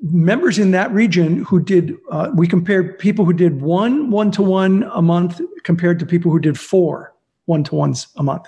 members 0.00 0.58
in 0.58 0.70
that 0.70 0.92
region 0.92 1.42
who 1.44 1.60
did 1.60 1.96
uh, 2.10 2.30
we 2.34 2.46
compared 2.46 2.98
people 2.98 3.24
who 3.24 3.32
did 3.32 3.60
one 3.60 4.10
one 4.10 4.30
to 4.30 4.42
one 4.42 4.88
a 4.92 5.02
month 5.02 5.40
compared 5.64 5.98
to 5.98 6.06
people 6.06 6.30
who 6.30 6.38
did 6.38 6.58
four 6.58 7.12
one 7.46 7.64
to 7.64 7.74
ones 7.74 8.08
a 8.16 8.22
month. 8.22 8.46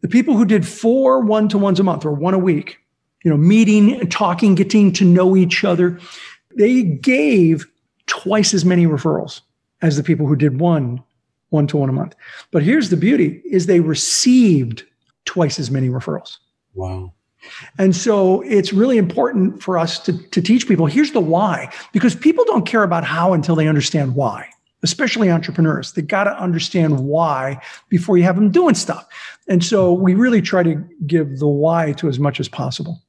The 0.00 0.08
people 0.08 0.36
who 0.36 0.44
did 0.44 0.66
four 0.66 1.20
one 1.20 1.48
to 1.48 1.58
ones 1.58 1.80
a 1.80 1.84
month 1.84 2.04
or 2.04 2.12
one 2.12 2.34
a 2.34 2.38
week 2.38 2.78
you 3.22 3.30
know 3.30 3.36
meeting 3.36 4.08
talking 4.08 4.54
getting 4.54 4.92
to 4.92 5.04
know 5.04 5.36
each 5.36 5.64
other 5.64 5.98
they 6.56 6.82
gave 6.82 7.66
twice 8.06 8.52
as 8.52 8.64
many 8.64 8.86
referrals 8.86 9.40
as 9.80 9.96
the 9.96 10.02
people 10.02 10.26
who 10.26 10.36
did 10.36 10.60
one 10.60 11.02
one 11.50 11.66
to 11.68 11.76
one 11.76 11.88
a 11.88 11.92
month. 11.92 12.16
But 12.50 12.64
here's 12.64 12.90
the 12.90 12.96
beauty 12.96 13.40
is 13.44 13.66
they 13.66 13.80
received 13.80 14.82
twice 15.24 15.60
as 15.60 15.70
many 15.70 15.88
referrals 15.88 16.38
wow 16.74 17.12
and 17.78 17.94
so 17.94 18.40
it's 18.42 18.72
really 18.72 18.98
important 18.98 19.62
for 19.62 19.78
us 19.78 19.98
to, 20.00 20.16
to 20.30 20.40
teach 20.40 20.66
people 20.66 20.86
here's 20.86 21.12
the 21.12 21.20
why, 21.20 21.72
because 21.92 22.14
people 22.14 22.44
don't 22.44 22.66
care 22.66 22.82
about 22.82 23.04
how 23.04 23.32
until 23.32 23.54
they 23.54 23.68
understand 23.68 24.14
why, 24.14 24.48
especially 24.82 25.30
entrepreneurs. 25.30 25.92
They 25.92 26.02
got 26.02 26.24
to 26.24 26.38
understand 26.38 27.00
why 27.00 27.60
before 27.88 28.16
you 28.16 28.24
have 28.24 28.36
them 28.36 28.50
doing 28.50 28.74
stuff. 28.74 29.06
And 29.48 29.62
so 29.64 29.92
we 29.92 30.14
really 30.14 30.40
try 30.40 30.62
to 30.62 30.82
give 31.06 31.38
the 31.38 31.48
why 31.48 31.92
to 31.92 32.08
as 32.08 32.18
much 32.18 32.40
as 32.40 32.48
possible. 32.48 33.00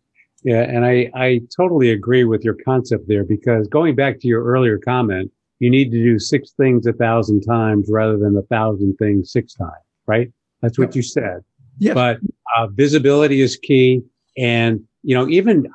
Yeah, 0.43 0.62
and 0.62 0.86
I, 0.86 1.10
I 1.15 1.41
totally 1.56 1.89
agree 1.89 2.23
with 2.23 2.43
your 2.43 2.56
concept 2.65 3.08
there 3.08 3.23
because 3.23 3.67
going 3.67 3.95
back 3.95 4.19
to 4.19 4.28
your 4.28 4.43
earlier 4.43 4.78
comment, 4.78 5.32
you 5.60 5.71
need 5.71 5.91
to 5.91 5.97
do 5.97 6.19
six 6.19 6.51
things 6.51 6.86
a 6.86 6.93
thousand 6.93 7.41
times 7.41 7.88
rather 7.89 8.17
than 8.17 8.36
a 8.38 8.43
thousand 8.43 8.97
things 8.97 9.32
six 9.32 9.56
times, 9.56 9.71
right? 10.06 10.32
That's 10.62 10.78
what 10.78 10.89
yep. 10.89 10.95
you 10.95 11.01
said. 11.01 11.39
Yes. 11.80 11.95
But 11.95 12.19
uh, 12.58 12.68
visibility 12.68 13.41
is 13.41 13.58
key. 13.58 14.02
And, 14.38 14.82
you 15.04 15.15
know, 15.15 15.28
even 15.28 15.68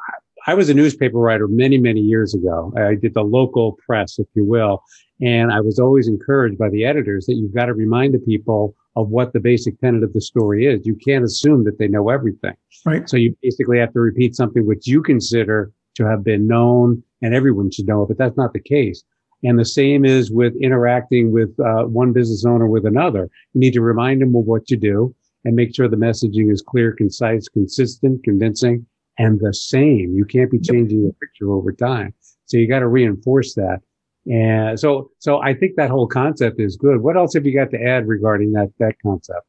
I 0.46 0.54
was 0.54 0.68
a 0.68 0.74
newspaper 0.74 1.18
writer 1.18 1.48
many, 1.48 1.78
many 1.78 2.00
years 2.00 2.34
ago. 2.34 2.72
I 2.76 2.94
did 2.94 3.14
the 3.14 3.22
local 3.22 3.78
press, 3.86 4.18
if 4.18 4.26
you 4.34 4.44
will. 4.44 4.82
And 5.20 5.52
I 5.52 5.60
was 5.60 5.78
always 5.78 6.08
encouraged 6.08 6.58
by 6.58 6.70
the 6.70 6.84
editors 6.84 7.26
that 7.26 7.34
you've 7.34 7.54
got 7.54 7.66
to 7.66 7.74
remind 7.74 8.14
the 8.14 8.18
people 8.18 8.74
of 8.96 9.08
what 9.08 9.32
the 9.32 9.40
basic 9.40 9.78
tenet 9.80 10.02
of 10.02 10.12
the 10.12 10.20
story 10.20 10.66
is. 10.66 10.86
You 10.86 10.96
can't 10.96 11.24
assume 11.24 11.64
that 11.64 11.78
they 11.78 11.88
know 11.88 12.08
everything. 12.08 12.54
Right. 12.84 13.08
So 13.08 13.16
you 13.16 13.36
basically 13.42 13.78
have 13.78 13.92
to 13.92 14.00
repeat 14.00 14.34
something 14.34 14.66
which 14.66 14.86
you 14.86 15.02
consider 15.02 15.72
to 15.96 16.06
have 16.06 16.24
been 16.24 16.46
known 16.46 17.02
and 17.22 17.34
everyone 17.34 17.70
should 17.70 17.86
know 17.86 18.06
but 18.06 18.16
that's 18.16 18.36
not 18.36 18.52
the 18.52 18.60
case. 18.60 19.02
And 19.42 19.58
the 19.58 19.64
same 19.64 20.04
is 20.04 20.30
with 20.30 20.54
interacting 20.60 21.32
with 21.32 21.58
uh, 21.60 21.84
one 21.84 22.12
business 22.12 22.44
owner 22.44 22.66
with 22.66 22.84
another. 22.84 23.30
You 23.54 23.60
need 23.60 23.72
to 23.72 23.80
remind 23.80 24.20
them 24.20 24.34
of 24.34 24.44
what 24.44 24.70
you 24.70 24.76
do 24.76 25.14
and 25.44 25.54
make 25.54 25.74
sure 25.74 25.88
the 25.88 25.96
messaging 25.96 26.52
is 26.52 26.62
clear, 26.62 26.92
concise, 26.92 27.48
consistent, 27.48 28.22
convincing, 28.24 28.86
and 29.18 29.40
the 29.40 29.52
same. 29.52 30.14
You 30.14 30.24
can't 30.24 30.50
be 30.50 30.58
changing 30.58 31.02
your 31.02 31.12
picture 31.14 31.50
over 31.50 31.72
time. 31.72 32.14
So 32.46 32.56
you 32.56 32.68
got 32.68 32.80
to 32.80 32.88
reinforce 32.88 33.54
that. 33.54 33.80
And 34.26 34.78
so, 34.78 35.10
so 35.18 35.40
I 35.40 35.54
think 35.54 35.76
that 35.76 35.90
whole 35.90 36.06
concept 36.06 36.60
is 36.60 36.76
good. 36.76 37.02
What 37.02 37.16
else 37.16 37.34
have 37.34 37.46
you 37.46 37.54
got 37.54 37.70
to 37.70 37.82
add 37.82 38.06
regarding 38.06 38.52
that, 38.52 38.70
that 38.78 38.94
concept? 39.02 39.46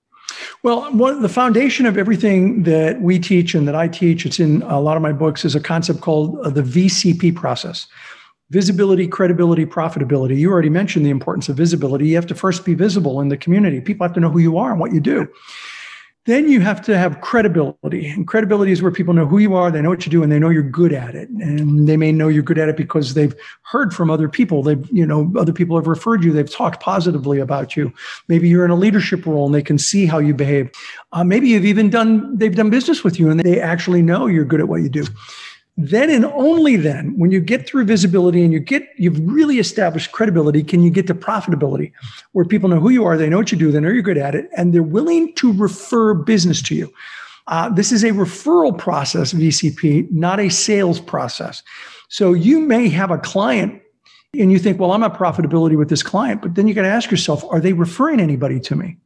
Well, 0.64 0.92
one, 0.94 1.22
the 1.22 1.30
foundation 1.30 1.86
of 1.86 1.98
everything 1.98 2.64
that 2.64 3.02
we 3.02 3.20
teach 3.20 3.56
and 3.56 3.68
that 3.68 3.76
I 3.76 3.88
teach, 3.88 4.26
it's 4.26 4.40
in 4.40 4.62
a 4.64 4.80
lot 4.80 4.96
of 4.96 5.04
my 5.04 5.12
books, 5.12 5.44
is 5.44 5.56
a 5.56 5.60
concept 5.60 6.02
called 6.02 6.40
uh, 6.40 6.50
the 6.50 6.62
VCP 6.62 7.36
process 7.36 7.88
visibility, 8.52 9.08
credibility, 9.08 9.66
profitability. 9.66 10.38
You 10.38 10.52
already 10.52 10.70
mentioned 10.70 11.06
the 11.06 11.10
importance 11.10 11.48
of 11.48 11.56
visibility. 11.56 12.10
You 12.10 12.16
have 12.16 12.28
to 12.28 12.36
first 12.36 12.66
be 12.66 12.74
visible 12.74 13.22
in 13.22 13.30
the 13.30 13.38
community. 13.38 13.80
People 13.80 14.06
have 14.06 14.14
to 14.16 14.20
know 14.20 14.30
who 14.30 14.40
you 14.40 14.58
are 14.58 14.72
and 14.72 14.80
what 14.80 14.94
you 14.94 15.00
do. 15.00 15.26
Then 16.26 16.48
you 16.48 16.60
have 16.60 16.82
to 16.84 16.96
have 16.96 17.20
credibility. 17.22 18.08
And 18.08 18.28
credibility 18.28 18.72
is 18.72 18.82
where 18.82 18.92
people 18.92 19.14
know 19.14 19.26
who 19.26 19.40
you 19.40 19.56
are, 19.56 19.72
they 19.72 19.82
know 19.82 19.90
what 19.90 20.06
you 20.06 20.12
do, 20.12 20.22
and 20.22 20.32
they 20.32 20.38
know 20.38 20.50
you're 20.50 20.62
good 20.62 20.94
at 20.94 21.16
it. 21.16 21.30
And 21.30 21.88
they 21.88 21.98
may 21.98 22.12
know 22.12 22.28
you're 22.28 22.44
good 22.44 22.60
at 22.60 22.70
it 22.70 22.78
because 22.78 23.16
they've 23.16 23.34
heard 23.64 23.92
from 23.92 24.12
other 24.12 24.30
people. 24.30 24.62
They've, 24.62 24.88
you 24.92 25.06
know, 25.06 25.34
other 25.36 25.52
people 25.52 25.76
have 25.78 25.88
referred 25.88 26.24
you, 26.24 26.32
they've 26.32 26.50
talked 26.50 26.80
positively 26.80 27.40
about 27.40 27.76
you. 27.76 27.92
Maybe 28.28 28.48
you're 28.48 28.66
in 28.66 28.72
a 28.72 28.76
leadership 28.76 29.26
role 29.26 29.48
and 29.48 29.56
they 29.56 29.64
can 29.64 29.80
see 29.80 30.06
how 30.06 30.20
you 30.20 30.36
behave. 30.36 30.70
Uh, 31.12 31.24
maybe 31.24 31.50
you've 31.50 31.66
even 31.66 31.90
done, 31.90 32.38
they've 32.38 32.56
done 32.56 32.70
business 32.70 33.04
with 33.04 33.20
you 33.20 33.32
and 33.32 33.40
they 33.40 33.60
actually 33.60 34.04
know 34.04 34.28
you're 34.28 34.46
good 34.46 34.60
at 34.60 34.68
what 34.68 34.82
you 34.82 34.90
do. 34.90 35.06
Then 35.78 36.10
and 36.10 36.26
only 36.26 36.76
then, 36.76 37.18
when 37.18 37.32
you 37.32 37.40
get 37.40 37.66
through 37.66 37.86
visibility 37.86 38.44
and 38.44 38.52
you 38.52 38.60
get, 38.60 38.90
you've 38.98 39.20
really 39.22 39.58
established 39.58 40.12
credibility, 40.12 40.64
can 40.64 40.84
you 40.84 40.92
get 40.92 41.08
to 41.08 41.16
profitability 41.16 41.92
where 42.34 42.46
people 42.46 42.70
know 42.70 42.80
who 42.80 42.90
you 42.90 43.06
are, 43.06 43.18
they 43.18 43.30
know 43.30 43.38
what 43.38 43.52
you 43.52 43.58
do, 43.58 43.72
they 43.72 43.80
know 43.80 43.90
you're 43.90 44.02
good 44.02 44.18
at 44.18 44.36
it, 44.36 44.50
and 44.56 44.74
they're 44.74 44.84
willing 44.84 45.34
to 45.36 45.54
refer 45.54 46.14
business 46.14 46.62
to 46.64 46.76
you. 46.76 46.94
Uh, 47.48 47.70
this 47.70 47.92
is 47.92 48.04
a 48.04 48.12
referral 48.12 48.78
process, 48.78 49.34
VCP, 49.34 50.12
not 50.12 50.40
a 50.40 50.50
sales 50.50 51.00
process. 51.00 51.64
So 52.10 52.34
you 52.34 52.60
may 52.60 52.90
have 52.90 53.10
a 53.10 53.18
client 53.18 53.82
and 54.38 54.52
you 54.52 54.60
think, 54.60 54.80
well, 54.80 54.92
I'm 54.92 55.04
at 55.04 55.14
profitability 55.14 55.78
with 55.78 55.90
this 55.90 56.04
client, 56.04 56.42
but 56.42 56.56
then 56.56 56.68
you 56.68 56.74
got 56.74 56.84
to 56.84 56.90
ask 56.90 57.10
yourself, 57.10 57.44
are 57.50 57.60
they 57.60 57.74
referring 57.74 58.20
anybody 58.20 58.60
to 58.60 58.76
me? 58.76 58.98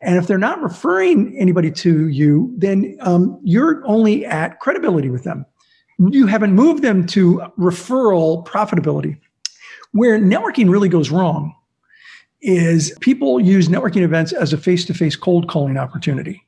And 0.00 0.16
if 0.16 0.26
they're 0.26 0.38
not 0.38 0.60
referring 0.60 1.36
anybody 1.38 1.70
to 1.70 2.08
you, 2.08 2.52
then 2.58 2.96
um, 3.00 3.40
you're 3.42 3.82
only 3.86 4.26
at 4.26 4.60
credibility 4.60 5.08
with 5.08 5.24
them 5.24 5.46
Mm-hmm. 6.00 6.12
you 6.12 6.26
haven't 6.26 6.54
moved 6.54 6.82
them 6.82 7.06
to 7.08 7.40
referral 7.58 8.44
profitability. 8.46 9.18
Where 9.92 10.18
networking 10.18 10.68
really 10.68 10.88
goes 10.88 11.10
wrong 11.10 11.54
is 12.40 12.96
people 13.00 13.40
use 13.40 13.68
networking 13.68 14.02
events 14.02 14.32
as 14.32 14.52
a 14.52 14.58
face 14.58 14.84
to 14.86 14.94
face 14.94 15.14
cold 15.14 15.48
calling 15.48 15.76
opportunity. 15.76 16.43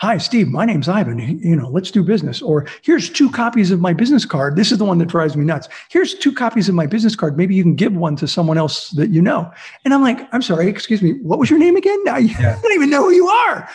Hi, 0.00 0.18
Steve, 0.18 0.48
my 0.48 0.64
name's 0.64 0.88
Ivan. 0.88 1.18
You 1.18 1.56
know, 1.56 1.68
let's 1.68 1.90
do 1.90 2.02
business. 2.02 2.42
Or 2.42 2.66
here's 2.82 3.10
two 3.10 3.30
copies 3.30 3.70
of 3.70 3.80
my 3.80 3.92
business 3.92 4.24
card. 4.24 4.56
This 4.56 4.72
is 4.72 4.78
the 4.78 4.84
one 4.84 4.98
that 4.98 5.08
drives 5.08 5.36
me 5.36 5.44
nuts. 5.44 5.68
Here's 5.90 6.14
two 6.14 6.32
copies 6.32 6.68
of 6.68 6.74
my 6.74 6.86
business 6.86 7.16
card. 7.16 7.36
Maybe 7.36 7.54
you 7.54 7.62
can 7.62 7.74
give 7.74 7.94
one 7.94 8.16
to 8.16 8.28
someone 8.28 8.58
else 8.58 8.90
that 8.90 9.10
you 9.10 9.22
know. 9.22 9.50
And 9.84 9.94
I'm 9.94 10.02
like, 10.02 10.28
I'm 10.32 10.42
sorry, 10.42 10.68
excuse 10.68 11.02
me, 11.02 11.12
what 11.22 11.38
was 11.38 11.50
your 11.50 11.58
name 11.58 11.76
again? 11.76 12.02
Now 12.04 12.16
you 12.16 12.28
yeah. 12.40 12.58
don't 12.60 12.72
even 12.72 12.90
know 12.90 13.04
who 13.04 13.12
you 13.12 13.28
are. 13.28 13.68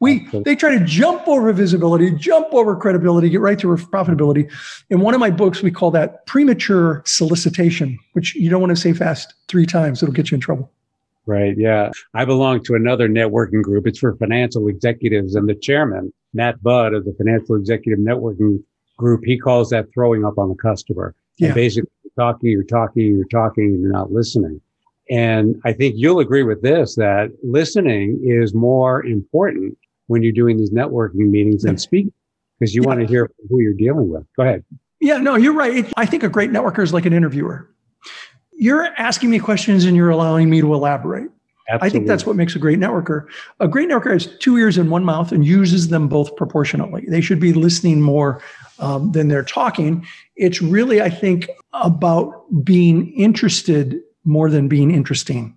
We 0.00 0.28
they 0.44 0.54
try 0.56 0.76
to 0.78 0.84
jump 0.84 1.26
over 1.26 1.52
visibility, 1.52 2.10
jump 2.12 2.48
over 2.52 2.76
credibility, 2.76 3.30
get 3.30 3.40
right 3.40 3.58
to 3.60 3.66
profitability. 3.68 4.50
In 4.90 5.00
one 5.00 5.14
of 5.14 5.20
my 5.20 5.30
books, 5.30 5.62
we 5.62 5.70
call 5.70 5.90
that 5.92 6.26
premature 6.26 7.02
solicitation, 7.06 7.98
which 8.12 8.34
you 8.34 8.50
don't 8.50 8.60
want 8.60 8.70
to 8.70 8.80
say 8.80 8.92
fast 8.92 9.34
three 9.48 9.66
times. 9.66 10.02
It'll 10.02 10.14
get 10.14 10.30
you 10.30 10.34
in 10.34 10.40
trouble. 10.40 10.70
Right. 11.26 11.54
Yeah. 11.58 11.90
I 12.14 12.24
belong 12.24 12.62
to 12.64 12.74
another 12.74 13.08
networking 13.08 13.62
group. 13.62 13.86
It's 13.86 13.98
for 13.98 14.14
financial 14.16 14.68
executives 14.68 15.34
and 15.34 15.48
the 15.48 15.56
chairman, 15.56 16.12
Matt 16.32 16.62
Budd 16.62 16.94
of 16.94 17.04
the 17.04 17.14
Financial 17.18 17.56
Executive 17.56 17.98
Networking 17.98 18.62
Group, 18.96 19.22
he 19.24 19.36
calls 19.36 19.70
that 19.70 19.86
throwing 19.92 20.24
up 20.24 20.38
on 20.38 20.48
the 20.48 20.54
customer. 20.54 21.14
Yeah. 21.38 21.48
And 21.48 21.54
basically 21.54 21.90
you're 22.04 22.32
talking, 22.32 22.50
you're 22.50 22.64
talking, 22.64 23.16
you're 23.16 23.24
talking, 23.26 23.64
and 23.64 23.82
you're 23.82 23.92
not 23.92 24.12
listening. 24.12 24.60
And 25.10 25.60
I 25.64 25.72
think 25.72 25.94
you'll 25.96 26.20
agree 26.20 26.42
with 26.42 26.62
this 26.62 26.94
that 26.96 27.30
listening 27.42 28.20
is 28.24 28.54
more 28.54 29.04
important 29.04 29.76
when 30.06 30.22
you're 30.22 30.32
doing 30.32 30.56
these 30.56 30.70
networking 30.70 31.30
meetings 31.30 31.62
than 31.62 31.76
speaking 31.78 32.12
because 32.58 32.74
you 32.74 32.82
yeah. 32.82 32.88
want 32.88 33.00
to 33.00 33.06
hear 33.06 33.30
who 33.48 33.60
you're 33.60 33.74
dealing 33.74 34.08
with. 34.08 34.24
Go 34.36 34.44
ahead. 34.44 34.64
Yeah, 35.00 35.18
no, 35.18 35.34
you're 35.34 35.52
right. 35.52 35.92
I 35.96 36.06
think 36.06 36.22
a 36.22 36.28
great 36.28 36.50
networker 36.50 36.82
is 36.82 36.92
like 36.92 37.04
an 37.04 37.12
interviewer 37.12 37.68
you're 38.58 38.86
asking 38.98 39.30
me 39.30 39.38
questions 39.38 39.84
and 39.84 39.96
you're 39.96 40.10
allowing 40.10 40.50
me 40.50 40.60
to 40.60 40.74
elaborate. 40.74 41.30
Absolutely. 41.68 41.86
I 41.86 41.90
think 41.90 42.06
that's 42.06 42.24
what 42.24 42.36
makes 42.36 42.54
a 42.54 42.60
great 42.60 42.78
networker. 42.78 43.26
A 43.58 43.66
great 43.66 43.88
networker 43.88 44.12
has 44.12 44.26
two 44.38 44.56
ears 44.56 44.78
and 44.78 44.88
one 44.88 45.04
mouth 45.04 45.32
and 45.32 45.44
uses 45.44 45.88
them 45.88 46.06
both 46.06 46.34
proportionately. 46.36 47.04
They 47.08 47.20
should 47.20 47.40
be 47.40 47.52
listening 47.52 48.00
more 48.00 48.40
um, 48.78 49.10
than 49.10 49.26
they're 49.26 49.42
talking. 49.42 50.06
It's 50.36 50.62
really, 50.62 51.02
I 51.02 51.10
think, 51.10 51.50
about 51.72 52.44
being 52.62 53.12
interested 53.14 54.00
more 54.24 54.48
than 54.48 54.68
being 54.68 54.92
interesting. 54.92 55.56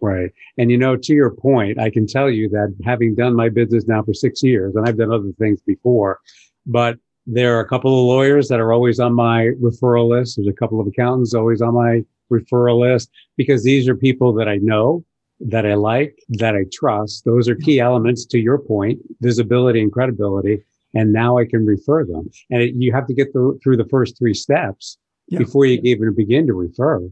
Right. 0.00 0.30
And 0.58 0.70
you 0.70 0.78
know, 0.78 0.96
to 0.96 1.12
your 1.12 1.30
point, 1.30 1.80
I 1.80 1.90
can 1.90 2.06
tell 2.06 2.30
you 2.30 2.48
that 2.50 2.72
having 2.84 3.16
done 3.16 3.34
my 3.34 3.48
business 3.48 3.88
now 3.88 4.02
for 4.04 4.14
six 4.14 4.44
years, 4.44 4.76
and 4.76 4.88
I've 4.88 4.96
done 4.96 5.12
other 5.12 5.32
things 5.40 5.60
before, 5.62 6.20
but 6.66 6.98
there 7.26 7.56
are 7.56 7.60
a 7.60 7.68
couple 7.68 7.98
of 7.98 8.06
lawyers 8.06 8.46
that 8.48 8.60
are 8.60 8.72
always 8.72 9.00
on 9.00 9.12
my 9.12 9.50
referral 9.60 10.08
list. 10.08 10.36
There's 10.36 10.48
a 10.48 10.52
couple 10.52 10.80
of 10.80 10.86
accountants 10.86 11.34
always 11.34 11.60
on 11.60 11.74
my 11.74 12.04
referral 12.30 12.80
list 12.80 13.10
because 13.36 13.62
these 13.62 13.88
are 13.88 13.94
people 13.94 14.32
that 14.34 14.48
I 14.48 14.56
know, 14.56 15.04
that 15.40 15.66
I 15.66 15.74
like, 15.74 16.18
that 16.30 16.54
I 16.54 16.64
trust. 16.72 17.24
Those 17.24 17.48
are 17.48 17.54
key 17.54 17.80
elements 17.80 18.26
to 18.26 18.38
your 18.38 18.58
point, 18.58 19.00
visibility 19.20 19.80
and 19.80 19.92
credibility. 19.92 20.62
And 20.94 21.12
now 21.12 21.38
I 21.38 21.44
can 21.44 21.66
refer 21.66 22.04
them. 22.04 22.30
And 22.50 22.62
it, 22.62 22.74
you 22.76 22.92
have 22.92 23.06
to 23.06 23.14
get 23.14 23.32
through, 23.32 23.58
through 23.62 23.76
the 23.76 23.88
first 23.88 24.18
three 24.18 24.34
steps 24.34 24.96
yeah. 25.28 25.38
before 25.38 25.66
you 25.66 25.80
even 25.84 26.14
begin 26.14 26.46
to 26.46 26.54
refer. 26.54 27.08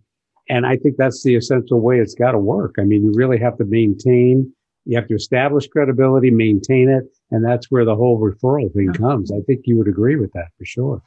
And 0.49 0.65
I 0.67 0.77
think 0.77 0.97
that's 0.97 1.23
the 1.23 1.37
essential 1.37 1.81
way 1.81 1.99
it's 1.99 2.15
got 2.15 2.33
to 2.33 2.39
work. 2.39 2.77
I 2.79 2.85
mean, 2.85 3.05
you 3.05 3.13
really 3.15 3.39
have 3.39 3.59
to 3.59 3.65
maintain, 3.65 4.53
you 4.85 4.97
have 4.97 5.09
to 5.09 5.15
establish 5.15 5.67
credibility, 5.69 6.31
maintain 6.31 6.89
it. 6.89 7.05
And 7.31 7.45
that's 7.45 7.71
where 7.71 7.85
the 7.85 7.97
whole 7.97 8.21
referral 8.21 8.73
thing 8.73 8.93
comes. 8.93 9.33
I 9.33 9.41
think 9.47 9.63
you 9.65 9.77
would 9.77 9.89
agree 9.89 10.17
with 10.17 10.33
that 10.33 10.49
for 10.57 10.65
sure. 10.65 11.03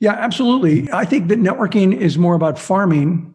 Yeah, 0.00 0.12
absolutely. 0.12 0.90
I 0.92 1.04
think 1.04 1.28
that 1.28 1.40
networking 1.40 1.96
is 1.96 2.18
more 2.18 2.34
about 2.34 2.58
farming 2.58 3.34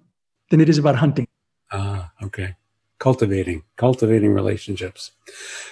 than 0.50 0.62
it 0.62 0.70
is 0.70 0.78
about 0.78 0.96
hunting. 0.96 1.28
Ah, 1.72 2.12
okay. 2.22 2.56
Cultivating, 3.00 3.64
cultivating 3.76 4.34
relationships. 4.34 5.12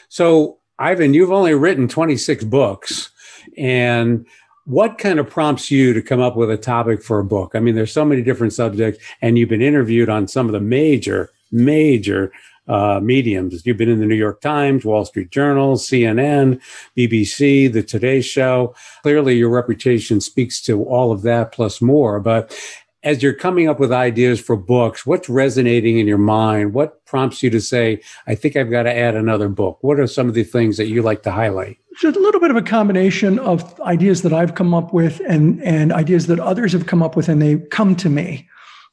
So, 0.09 0.57
Ivan, 0.79 1.13
you've 1.13 1.31
only 1.31 1.53
written 1.53 1.87
26 1.87 2.43
books. 2.45 3.11
And 3.57 4.25
what 4.65 4.97
kind 4.97 5.19
of 5.19 5.29
prompts 5.29 5.71
you 5.71 5.93
to 5.93 6.01
come 6.01 6.19
up 6.19 6.35
with 6.35 6.51
a 6.51 6.57
topic 6.57 7.03
for 7.03 7.19
a 7.19 7.23
book? 7.23 7.51
I 7.55 7.59
mean, 7.59 7.75
there's 7.75 7.93
so 7.93 8.05
many 8.05 8.21
different 8.21 8.53
subjects, 8.53 9.03
and 9.21 9.37
you've 9.37 9.49
been 9.49 9.61
interviewed 9.61 10.09
on 10.09 10.27
some 10.27 10.47
of 10.47 10.53
the 10.53 10.59
major, 10.59 11.31
major 11.51 12.31
uh, 12.67 12.99
mediums. 13.01 13.65
You've 13.65 13.77
been 13.77 13.89
in 13.89 13.99
the 13.99 14.05
New 14.05 14.15
York 14.15 14.41
Times, 14.41 14.85
Wall 14.85 15.05
Street 15.05 15.31
Journal, 15.31 15.75
CNN, 15.75 16.61
BBC, 16.97 17.71
The 17.71 17.83
Today 17.83 18.21
Show. 18.21 18.75
Clearly, 19.03 19.37
your 19.37 19.49
reputation 19.49 20.21
speaks 20.21 20.61
to 20.63 20.83
all 20.83 21.11
of 21.11 21.21
that 21.23 21.51
plus 21.51 21.81
more. 21.81 22.19
But 22.19 22.55
as 23.03 23.23
you're 23.23 23.33
coming 23.33 23.67
up 23.67 23.79
with 23.79 23.91
ideas 23.91 24.39
for 24.39 24.55
books, 24.55 25.05
what's 25.05 25.27
resonating 25.27 25.97
in 25.97 26.07
your 26.07 26.19
mind? 26.19 26.73
What 26.73 27.03
prompts 27.05 27.41
you 27.41 27.49
to 27.49 27.59
say, 27.59 28.01
I 28.27 28.35
think 28.35 28.55
I've 28.55 28.69
got 28.69 28.83
to 28.83 28.95
add 28.95 29.15
another 29.15 29.49
book? 29.49 29.79
What 29.81 29.99
are 29.99 30.07
some 30.07 30.27
of 30.27 30.35
the 30.35 30.43
things 30.43 30.77
that 30.77 30.87
you 30.87 31.01
like 31.01 31.23
to 31.23 31.31
highlight? 31.31 31.77
Just 31.99 32.15
a 32.15 32.19
little 32.19 32.39
bit 32.39 32.51
of 32.51 32.57
a 32.57 32.61
combination 32.61 33.39
of 33.39 33.79
ideas 33.81 34.21
that 34.21 34.33
I've 34.33 34.55
come 34.55 34.73
up 34.73 34.93
with 34.93 35.19
and, 35.27 35.61
and 35.63 35.91
ideas 35.91 36.27
that 36.27 36.39
others 36.39 36.73
have 36.73 36.85
come 36.85 37.01
up 37.01 37.15
with, 37.15 37.27
and 37.27 37.41
they 37.41 37.57
come 37.57 37.95
to 37.97 38.09
me 38.09 38.47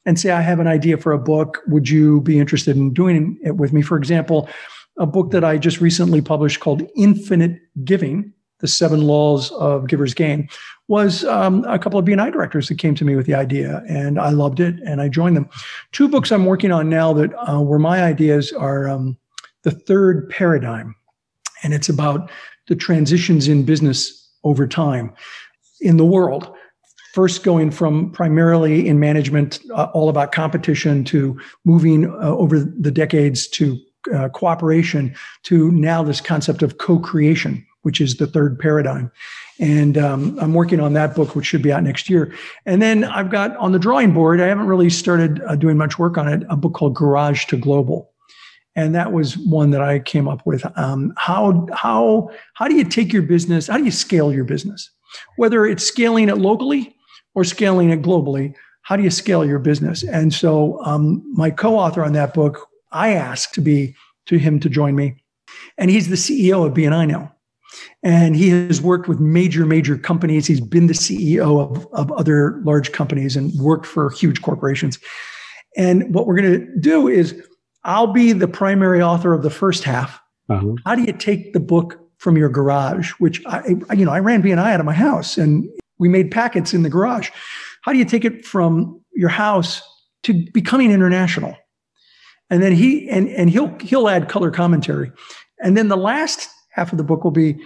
and 0.05 0.19
say, 0.19 0.31
I 0.31 0.41
have 0.41 0.59
an 0.59 0.67
idea 0.67 0.97
for 0.97 1.11
a 1.11 1.19
book. 1.19 1.59
Would 1.67 1.89
you 1.89 2.21
be 2.21 2.39
interested 2.39 2.75
in 2.75 2.93
doing 2.93 3.37
it 3.43 3.57
with 3.57 3.73
me? 3.73 3.81
For 3.81 3.97
example, 3.97 4.49
a 4.97 5.05
book 5.05 5.31
that 5.31 5.43
I 5.43 5.57
just 5.57 5.81
recently 5.81 6.21
published 6.21 6.59
called 6.59 6.83
Infinite 6.95 7.59
Giving 7.83 8.33
The 8.59 8.67
Seven 8.67 9.01
Laws 9.01 9.51
of 9.51 9.87
Giver's 9.87 10.13
Gain 10.13 10.49
was 10.87 11.23
um, 11.25 11.63
a 11.65 11.79
couple 11.79 11.99
of 11.99 12.05
BNI 12.05 12.33
directors 12.33 12.67
that 12.67 12.79
came 12.79 12.95
to 12.95 13.05
me 13.05 13.15
with 13.15 13.25
the 13.25 13.35
idea, 13.35 13.83
and 13.87 14.19
I 14.19 14.29
loved 14.29 14.59
it, 14.59 14.75
and 14.85 15.01
I 15.01 15.07
joined 15.07 15.37
them. 15.37 15.47
Two 15.91 16.07
books 16.07 16.31
I'm 16.31 16.45
working 16.45 16.71
on 16.71 16.89
now 16.89 17.13
that 17.13 17.31
uh, 17.47 17.61
were 17.61 17.79
my 17.79 18.03
ideas 18.03 18.51
are 18.51 18.89
um, 18.89 19.17
The 19.63 19.71
Third 19.71 20.29
Paradigm, 20.29 20.95
and 21.63 21.73
it's 21.73 21.89
about 21.89 22.31
the 22.67 22.75
transitions 22.75 23.47
in 23.47 23.63
business 23.63 24.29
over 24.43 24.67
time 24.67 25.13
in 25.81 25.97
the 25.97 26.05
world 26.05 26.53
first 27.13 27.43
going 27.43 27.71
from 27.71 28.11
primarily 28.11 28.87
in 28.87 28.99
management, 28.99 29.59
uh, 29.73 29.87
all 29.93 30.09
about 30.09 30.31
competition, 30.31 31.03
to 31.05 31.39
moving 31.65 32.05
uh, 32.05 32.35
over 32.35 32.59
the 32.59 32.91
decades 32.91 33.47
to 33.47 33.77
uh, 34.13 34.29
cooperation, 34.29 35.15
to 35.43 35.71
now 35.71 36.03
this 36.03 36.21
concept 36.21 36.61
of 36.61 36.77
co 36.77 36.99
creation, 36.99 37.65
which 37.81 37.99
is 37.99 38.17
the 38.17 38.27
third 38.27 38.59
paradigm. 38.59 39.11
And 39.59 39.97
um, 39.97 40.37
I'm 40.39 40.53
working 40.53 40.79
on 40.79 40.93
that 40.93 41.15
book, 41.15 41.35
which 41.35 41.45
should 41.45 41.61
be 41.61 41.71
out 41.71 41.83
next 41.83 42.09
year. 42.09 42.33
And 42.65 42.81
then 42.81 43.03
I've 43.03 43.29
got 43.29 43.57
on 43.57 43.73
the 43.73 43.79
drawing 43.79 44.13
board, 44.13 44.39
I 44.39 44.47
haven't 44.47 44.67
really 44.67 44.89
started 44.89 45.41
uh, 45.41 45.55
doing 45.55 45.77
much 45.77 45.99
work 45.99 46.17
on 46.17 46.27
it, 46.27 46.43
a 46.49 46.55
book 46.55 46.73
called 46.73 46.95
Garage 46.95 47.45
to 47.45 47.57
Global. 47.57 48.11
And 48.75 48.95
that 48.95 49.11
was 49.11 49.37
one 49.37 49.71
that 49.71 49.81
I 49.81 49.99
came 49.99 50.29
up 50.29 50.45
with. 50.45 50.65
Um, 50.77 51.13
how, 51.17 51.67
how, 51.73 52.29
how 52.53 52.67
do 52.69 52.75
you 52.75 52.85
take 52.85 53.11
your 53.11 53.23
business? 53.23 53.67
How 53.67 53.77
do 53.77 53.83
you 53.83 53.91
scale 53.91 54.31
your 54.31 54.45
business? 54.45 54.89
Whether 55.35 55.65
it's 55.65 55.83
scaling 55.83 56.29
it 56.29 56.37
locally 56.37 56.95
or 57.39 57.45
scaling 57.45 57.89
it 57.89 58.01
globally, 58.01 58.53
how 58.81 58.97
do 58.97 59.03
you 59.03 59.09
scale 59.09 59.45
your 59.45 59.59
business? 59.59 60.03
And 60.03 60.33
so, 60.33 60.83
um, 60.83 61.23
my 61.33 61.49
co-author 61.49 62.03
on 62.03 62.13
that 62.13 62.33
book, 62.33 62.67
I 62.91 63.13
asked 63.13 63.53
to 63.53 63.61
be 63.61 63.95
to 64.25 64.37
him 64.37 64.59
to 64.59 64.69
join 64.69 64.95
me, 64.95 65.23
and 65.77 65.89
he's 65.89 66.09
the 66.09 66.15
CEO 66.15 66.65
of 66.65 66.73
BNI 66.73 67.07
now, 67.07 67.33
and 68.03 68.35
he 68.35 68.49
has 68.49 68.81
worked 68.81 69.07
with 69.07 69.19
major 69.19 69.65
major 69.65 69.97
companies. 69.97 70.47
He's 70.47 70.59
been 70.59 70.87
the 70.87 70.93
CEO 70.93 71.61
of 71.61 71.87
of 71.93 72.11
other 72.11 72.61
large 72.65 72.91
companies 72.91 73.37
and 73.37 73.53
worked 73.53 73.85
for 73.85 74.09
huge 74.09 74.41
corporations. 74.41 74.99
And 75.77 76.13
what 76.13 76.27
we're 76.27 76.41
going 76.41 76.59
to 76.59 76.79
do 76.79 77.07
is, 77.07 77.41
I'll 77.85 78.11
be 78.11 78.33
the 78.33 78.47
primary 78.47 79.01
author 79.01 79.33
of 79.33 79.43
the 79.43 79.49
first 79.49 79.83
half. 79.83 80.19
Uh-huh. 80.49 80.73
How 80.85 80.95
do 80.95 81.03
you 81.03 81.13
take 81.13 81.53
the 81.53 81.59
book 81.59 81.99
from 82.17 82.35
your 82.35 82.49
garage, 82.49 83.11
which 83.11 83.41
I, 83.45 83.75
you 83.93 84.03
know, 84.03 84.11
I 84.11 84.19
ran 84.19 84.43
BNI 84.43 84.73
out 84.73 84.79
of 84.79 84.85
my 84.85 84.93
house, 84.93 85.37
and 85.37 85.69
we 85.99 86.09
made 86.09 86.31
packets 86.31 86.73
in 86.73 86.83
the 86.83 86.89
garage. 86.89 87.29
How 87.83 87.91
do 87.91 87.97
you 87.97 88.05
take 88.05 88.25
it 88.25 88.45
from 88.45 88.99
your 89.13 89.29
house 89.29 89.81
to 90.23 90.33
becoming 90.53 90.91
international? 90.91 91.55
And 92.49 92.63
then 92.63 92.71
he 92.71 93.07
and, 93.09 93.29
and 93.29 93.49
he'll 93.49 93.77
he'll 93.79 94.09
add 94.09 94.27
color 94.27 94.49
commentary. 94.49 95.11
And 95.61 95.77
then 95.77 95.87
the 95.87 95.97
last 95.97 96.49
half 96.71 96.91
of 96.91 96.97
the 96.97 97.03
book 97.03 97.23
will 97.23 97.31
be 97.31 97.57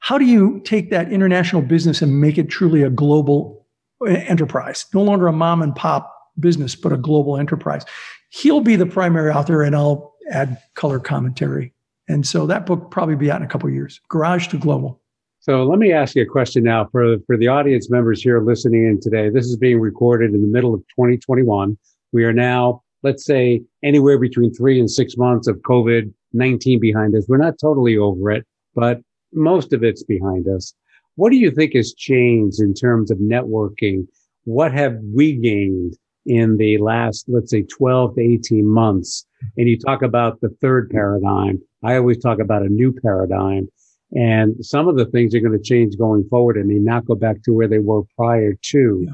how 0.00 0.18
do 0.18 0.24
you 0.24 0.60
take 0.64 0.90
that 0.90 1.10
international 1.12 1.62
business 1.62 2.02
and 2.02 2.20
make 2.20 2.38
it 2.38 2.48
truly 2.48 2.82
a 2.82 2.90
global 2.90 3.66
uh, 4.00 4.06
enterprise, 4.06 4.86
no 4.94 5.02
longer 5.02 5.26
a 5.26 5.32
mom 5.32 5.62
and 5.62 5.74
pop 5.74 6.14
business, 6.38 6.76
but 6.76 6.92
a 6.92 6.96
global 6.96 7.36
enterprise. 7.36 7.84
He'll 8.30 8.60
be 8.60 8.76
the 8.76 8.86
primary 8.86 9.32
author, 9.32 9.62
and 9.62 9.74
I'll 9.74 10.14
add 10.30 10.58
color 10.74 11.00
commentary. 11.00 11.72
And 12.06 12.26
so 12.26 12.46
that 12.46 12.66
book 12.66 12.90
probably 12.90 13.16
be 13.16 13.30
out 13.30 13.40
in 13.40 13.46
a 13.46 13.50
couple 13.50 13.68
years. 13.70 14.00
Garage 14.08 14.48
to 14.48 14.58
Global. 14.58 15.00
So 15.48 15.64
let 15.64 15.78
me 15.78 15.94
ask 15.94 16.14
you 16.14 16.24
a 16.24 16.26
question 16.26 16.64
now 16.64 16.88
for, 16.92 17.16
for 17.26 17.38
the 17.38 17.48
audience 17.48 17.88
members 17.88 18.22
here 18.22 18.38
listening 18.38 18.84
in 18.84 19.00
today. 19.00 19.30
This 19.30 19.46
is 19.46 19.56
being 19.56 19.80
recorded 19.80 20.34
in 20.34 20.42
the 20.42 20.46
middle 20.46 20.74
of 20.74 20.80
2021. 20.90 21.78
We 22.12 22.24
are 22.24 22.34
now, 22.34 22.82
let's 23.02 23.24
say, 23.24 23.62
anywhere 23.82 24.18
between 24.18 24.52
three 24.52 24.78
and 24.78 24.90
six 24.90 25.16
months 25.16 25.48
of 25.48 25.56
COVID 25.60 26.12
19 26.34 26.80
behind 26.80 27.14
us. 27.16 27.24
We're 27.28 27.38
not 27.38 27.58
totally 27.58 27.96
over 27.96 28.30
it, 28.30 28.44
but 28.74 29.00
most 29.32 29.72
of 29.72 29.82
it's 29.82 30.02
behind 30.02 30.46
us. 30.46 30.74
What 31.14 31.30
do 31.30 31.38
you 31.38 31.50
think 31.50 31.72
has 31.72 31.94
changed 31.94 32.60
in 32.60 32.74
terms 32.74 33.10
of 33.10 33.16
networking? 33.16 34.06
What 34.44 34.74
have 34.74 34.98
we 35.14 35.32
gained 35.32 35.96
in 36.26 36.58
the 36.58 36.76
last, 36.76 37.24
let's 37.26 37.50
say, 37.50 37.62
12 37.62 38.16
to 38.16 38.20
18 38.20 38.66
months? 38.66 39.24
And 39.56 39.66
you 39.66 39.78
talk 39.78 40.02
about 40.02 40.42
the 40.42 40.50
third 40.60 40.90
paradigm. 40.90 41.62
I 41.82 41.96
always 41.96 42.18
talk 42.18 42.38
about 42.38 42.60
a 42.60 42.68
new 42.68 42.92
paradigm. 42.92 43.70
And 44.12 44.64
some 44.64 44.88
of 44.88 44.96
the 44.96 45.04
things 45.06 45.34
are 45.34 45.40
going 45.40 45.56
to 45.56 45.62
change 45.62 45.96
going 45.98 46.26
forward 46.28 46.56
and 46.56 46.68
may 46.68 46.78
not 46.78 47.04
go 47.04 47.14
back 47.14 47.42
to 47.44 47.52
where 47.52 47.68
they 47.68 47.78
were 47.78 48.02
prior 48.16 48.54
to 48.54 49.06
yeah. 49.06 49.12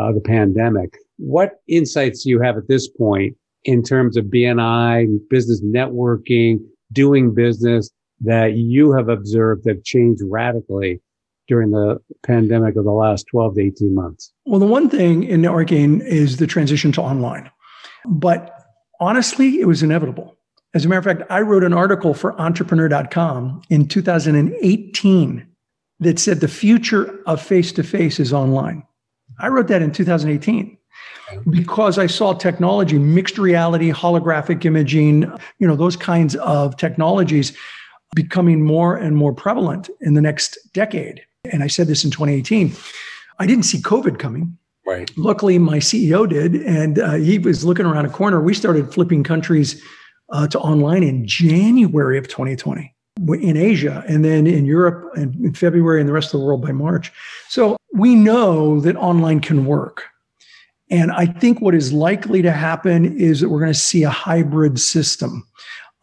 uh, 0.00 0.12
the 0.12 0.20
pandemic. 0.20 0.96
What 1.16 1.60
insights 1.66 2.22
do 2.22 2.30
you 2.30 2.40
have 2.40 2.56
at 2.56 2.68
this 2.68 2.88
point 2.88 3.36
in 3.64 3.82
terms 3.82 4.16
of 4.16 4.26
BNI, 4.26 5.18
business 5.28 5.62
networking, 5.62 6.58
doing 6.92 7.34
business 7.34 7.90
that 8.20 8.54
you 8.54 8.92
have 8.92 9.08
observed 9.08 9.66
have 9.68 9.82
changed 9.84 10.22
radically 10.24 11.00
during 11.48 11.70
the 11.70 11.98
pandemic 12.24 12.76
of 12.76 12.84
the 12.84 12.92
last 12.92 13.26
12 13.30 13.56
to 13.56 13.60
18 13.62 13.94
months? 13.94 14.32
Well, 14.46 14.60
the 14.60 14.66
one 14.66 14.88
thing 14.88 15.24
in 15.24 15.42
networking 15.42 16.04
is 16.04 16.36
the 16.36 16.46
transition 16.46 16.92
to 16.92 17.02
online. 17.02 17.50
But 18.06 18.54
honestly, 19.00 19.60
it 19.60 19.66
was 19.66 19.82
inevitable. 19.82 20.37
As 20.74 20.84
a 20.84 20.88
matter 20.88 20.98
of 20.98 21.18
fact, 21.18 21.30
I 21.30 21.40
wrote 21.40 21.64
an 21.64 21.72
article 21.72 22.14
for 22.14 22.38
entrepreneur.com 22.40 23.62
in 23.70 23.88
2018 23.88 25.46
that 26.00 26.18
said 26.18 26.40
the 26.40 26.48
future 26.48 27.20
of 27.26 27.40
face 27.40 27.72
to 27.72 27.82
face 27.82 28.20
is 28.20 28.32
online. 28.32 28.84
I 29.40 29.48
wrote 29.48 29.68
that 29.68 29.82
in 29.82 29.92
2018 29.92 30.76
because 31.50 31.98
I 31.98 32.06
saw 32.06 32.32
technology, 32.32 32.98
mixed 32.98 33.38
reality, 33.38 33.92
holographic 33.92 34.64
imaging, 34.64 35.30
you 35.58 35.66
know, 35.66 35.76
those 35.76 35.96
kinds 35.96 36.36
of 36.36 36.76
technologies 36.76 37.56
becoming 38.14 38.62
more 38.62 38.96
and 38.96 39.16
more 39.16 39.32
prevalent 39.32 39.90
in 40.00 40.14
the 40.14 40.20
next 40.20 40.58
decade. 40.72 41.22
And 41.50 41.62
I 41.62 41.66
said 41.66 41.86
this 41.86 42.04
in 42.04 42.10
2018. 42.10 42.74
I 43.38 43.46
didn't 43.46 43.64
see 43.64 43.78
COVID 43.78 44.18
coming. 44.18 44.56
Right. 44.86 45.10
Luckily, 45.18 45.58
my 45.58 45.78
CEO 45.78 46.26
did, 46.28 46.54
and 46.54 46.98
uh, 46.98 47.12
he 47.14 47.38
was 47.38 47.64
looking 47.64 47.84
around 47.84 48.06
a 48.06 48.10
corner. 48.10 48.40
We 48.40 48.54
started 48.54 48.92
flipping 48.92 49.22
countries 49.22 49.82
uh, 50.30 50.46
to 50.48 50.58
online 50.58 51.02
in 51.02 51.26
January 51.26 52.18
of 52.18 52.28
2020 52.28 52.94
in 53.40 53.56
Asia, 53.56 54.04
and 54.06 54.24
then 54.24 54.46
in 54.46 54.64
Europe 54.64 55.16
in 55.16 55.52
February, 55.52 56.00
and 56.00 56.08
the 56.08 56.12
rest 56.12 56.32
of 56.32 56.40
the 56.40 56.46
world 56.46 56.62
by 56.62 56.72
March. 56.72 57.12
So 57.48 57.76
we 57.92 58.14
know 58.14 58.80
that 58.80 58.96
online 58.96 59.40
can 59.40 59.66
work. 59.66 60.04
And 60.90 61.10
I 61.10 61.26
think 61.26 61.60
what 61.60 61.74
is 61.74 61.92
likely 61.92 62.42
to 62.42 62.52
happen 62.52 63.18
is 63.18 63.40
that 63.40 63.48
we're 63.48 63.60
going 63.60 63.72
to 63.72 63.78
see 63.78 64.04
a 64.04 64.10
hybrid 64.10 64.78
system 64.78 65.46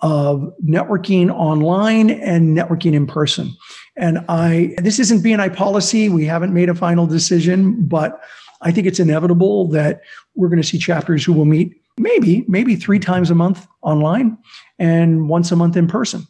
of 0.02 0.54
networking 0.64 1.32
online 1.32 2.12
and 2.12 2.56
networking 2.56 2.94
in 2.94 3.08
person. 3.08 3.56
And 3.98 4.24
I, 4.28 4.76
this 4.80 5.00
isn't 5.00 5.24
BNI 5.24 5.56
policy. 5.56 6.10
We 6.10 6.26
haven't 6.26 6.54
made 6.54 6.70
a 6.70 6.76
final 6.76 7.08
decision, 7.08 7.88
but 7.88 8.22
I 8.62 8.72
think 8.72 8.88
it's 8.88 9.00
inevitable 9.00 9.68
that 9.70 10.02
we're 10.36 10.50
going 10.50 10.62
to 10.62 10.68
see 10.68 10.78
chapters 10.78 11.24
who 11.24 11.34
will 11.34 11.46
meet 11.46 11.82
maybe, 11.98 12.46
maybe 12.48 12.76
three 12.76 13.00
times 13.00 13.30
a 13.30 13.36
month 13.36 13.68
online 13.82 14.38
and 14.80 15.30
once 15.30 15.52
a 15.52 15.56
month 15.56 15.78
in 15.78 15.88
person. 15.88 16.28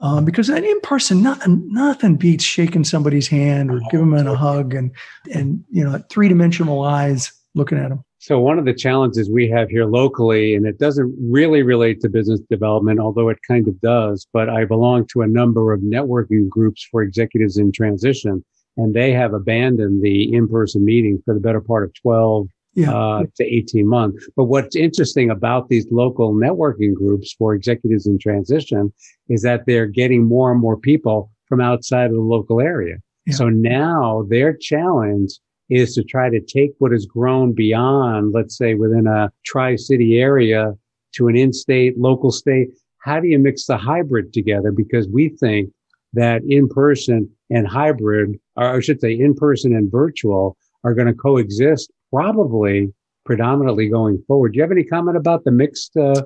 Um, 0.00 0.24
because 0.24 0.50
in 0.50 0.80
person, 0.82 1.22
nothing, 1.22 1.66
nothing 1.72 2.16
beats 2.16 2.44
shaking 2.44 2.84
somebody's 2.84 3.28
hand 3.28 3.70
or 3.70 3.80
giving 3.90 4.10
them 4.10 4.26
a 4.26 4.36
hug 4.36 4.74
and, 4.74 4.90
and, 5.32 5.64
you 5.70 5.84
know, 5.84 6.02
three 6.10 6.28
dimensional 6.28 6.82
eyes 6.82 7.32
looking 7.54 7.78
at 7.78 7.88
them. 7.88 8.04
So 8.18 8.40
one 8.40 8.58
of 8.58 8.64
the 8.64 8.74
challenges 8.74 9.30
we 9.30 9.48
have 9.50 9.68
here 9.68 9.84
locally, 9.84 10.54
and 10.54 10.66
it 10.66 10.78
doesn't 10.78 11.14
really 11.20 11.62
relate 11.62 12.00
to 12.00 12.08
business 12.08 12.40
development, 12.50 12.98
although 12.98 13.28
it 13.28 13.38
kind 13.46 13.68
of 13.68 13.78
does, 13.80 14.26
but 14.32 14.48
I 14.48 14.64
belong 14.64 15.06
to 15.12 15.22
a 15.22 15.26
number 15.26 15.72
of 15.72 15.80
networking 15.80 16.48
groups 16.48 16.86
for 16.90 17.02
executives 17.02 17.58
in 17.58 17.70
transition, 17.70 18.42
and 18.76 18.94
they 18.94 19.12
have 19.12 19.34
abandoned 19.34 20.02
the 20.02 20.32
in-person 20.32 20.84
meeting 20.84 21.22
for 21.24 21.34
the 21.34 21.40
better 21.40 21.60
part 21.60 21.84
of 21.84 21.92
12 22.00 22.48
yeah. 22.74 22.92
uh, 22.92 23.24
to 23.36 23.44
18 23.44 23.86
months. 23.86 24.28
But 24.36 24.44
what's 24.44 24.76
interesting 24.76 25.30
about 25.30 25.68
these 25.68 25.86
local 25.90 26.34
networking 26.34 26.94
groups 26.94 27.34
for 27.38 27.54
executives 27.54 28.06
in 28.06 28.18
transition 28.18 28.92
is 29.28 29.42
that 29.42 29.66
they're 29.66 29.86
getting 29.86 30.26
more 30.26 30.50
and 30.50 30.60
more 30.60 30.76
people 30.76 31.30
from 31.48 31.60
outside 31.60 32.06
of 32.06 32.12
the 32.12 32.20
local 32.20 32.60
area. 32.60 32.96
Yeah. 33.26 33.34
So 33.34 33.48
now 33.48 34.26
their 34.28 34.56
challenge 34.56 35.38
is 35.70 35.94
to 35.94 36.04
try 36.04 36.28
to 36.28 36.40
take 36.40 36.72
what 36.78 36.92
has 36.92 37.06
grown 37.06 37.54
beyond, 37.54 38.32
let's 38.34 38.56
say 38.56 38.74
within 38.74 39.06
a 39.06 39.30
tri-city 39.44 40.18
area 40.18 40.72
to 41.14 41.28
an 41.28 41.36
in-state, 41.36 41.98
local 41.98 42.30
state. 42.30 42.68
How 42.98 43.20
do 43.20 43.28
you 43.28 43.38
mix 43.38 43.66
the 43.66 43.76
hybrid 43.76 44.32
together? 44.32 44.72
Because 44.72 45.08
we 45.08 45.30
think 45.30 45.70
that 46.12 46.42
in 46.46 46.68
person 46.68 47.30
and 47.50 47.66
hybrid, 47.66 48.38
or 48.56 48.76
I 48.76 48.80
should 48.80 49.00
say 49.00 49.12
in 49.12 49.34
person 49.34 49.74
and 49.74 49.90
virtual 49.90 50.56
are 50.84 50.94
going 50.94 51.06
to 51.06 51.14
coexist 51.14 51.90
probably 52.14 52.92
predominantly 53.24 53.88
going 53.88 54.22
forward. 54.26 54.52
Do 54.52 54.58
you 54.58 54.62
have 54.62 54.70
any 54.70 54.84
comment 54.84 55.16
about 55.16 55.44
the 55.44 55.50
mixed 55.50 55.96
uh, 55.96 56.22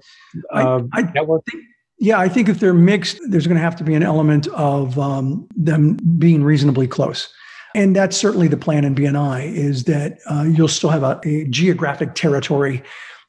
uh, 0.52 0.82
I, 0.92 1.00
I 1.00 1.02
network? 1.12 1.44
Think, 1.50 1.64
yeah, 1.98 2.18
I 2.18 2.28
think 2.28 2.48
if 2.48 2.60
they're 2.60 2.74
mixed, 2.74 3.18
there's 3.28 3.46
going 3.46 3.56
to 3.56 3.62
have 3.62 3.76
to 3.76 3.84
be 3.84 3.94
an 3.94 4.02
element 4.02 4.46
of 4.48 4.98
um, 4.98 5.48
them 5.56 5.98
being 6.18 6.42
reasonably 6.44 6.86
close. 6.86 7.32
And 7.74 7.94
that's 7.94 8.16
certainly 8.16 8.48
the 8.48 8.56
plan 8.56 8.84
in 8.84 8.94
BNI 8.94 9.52
is 9.52 9.84
that 9.84 10.18
uh, 10.30 10.42
you'll 10.42 10.68
still 10.68 10.90
have 10.90 11.02
a, 11.02 11.20
a 11.24 11.44
geographic 11.44 12.14
territory 12.14 12.82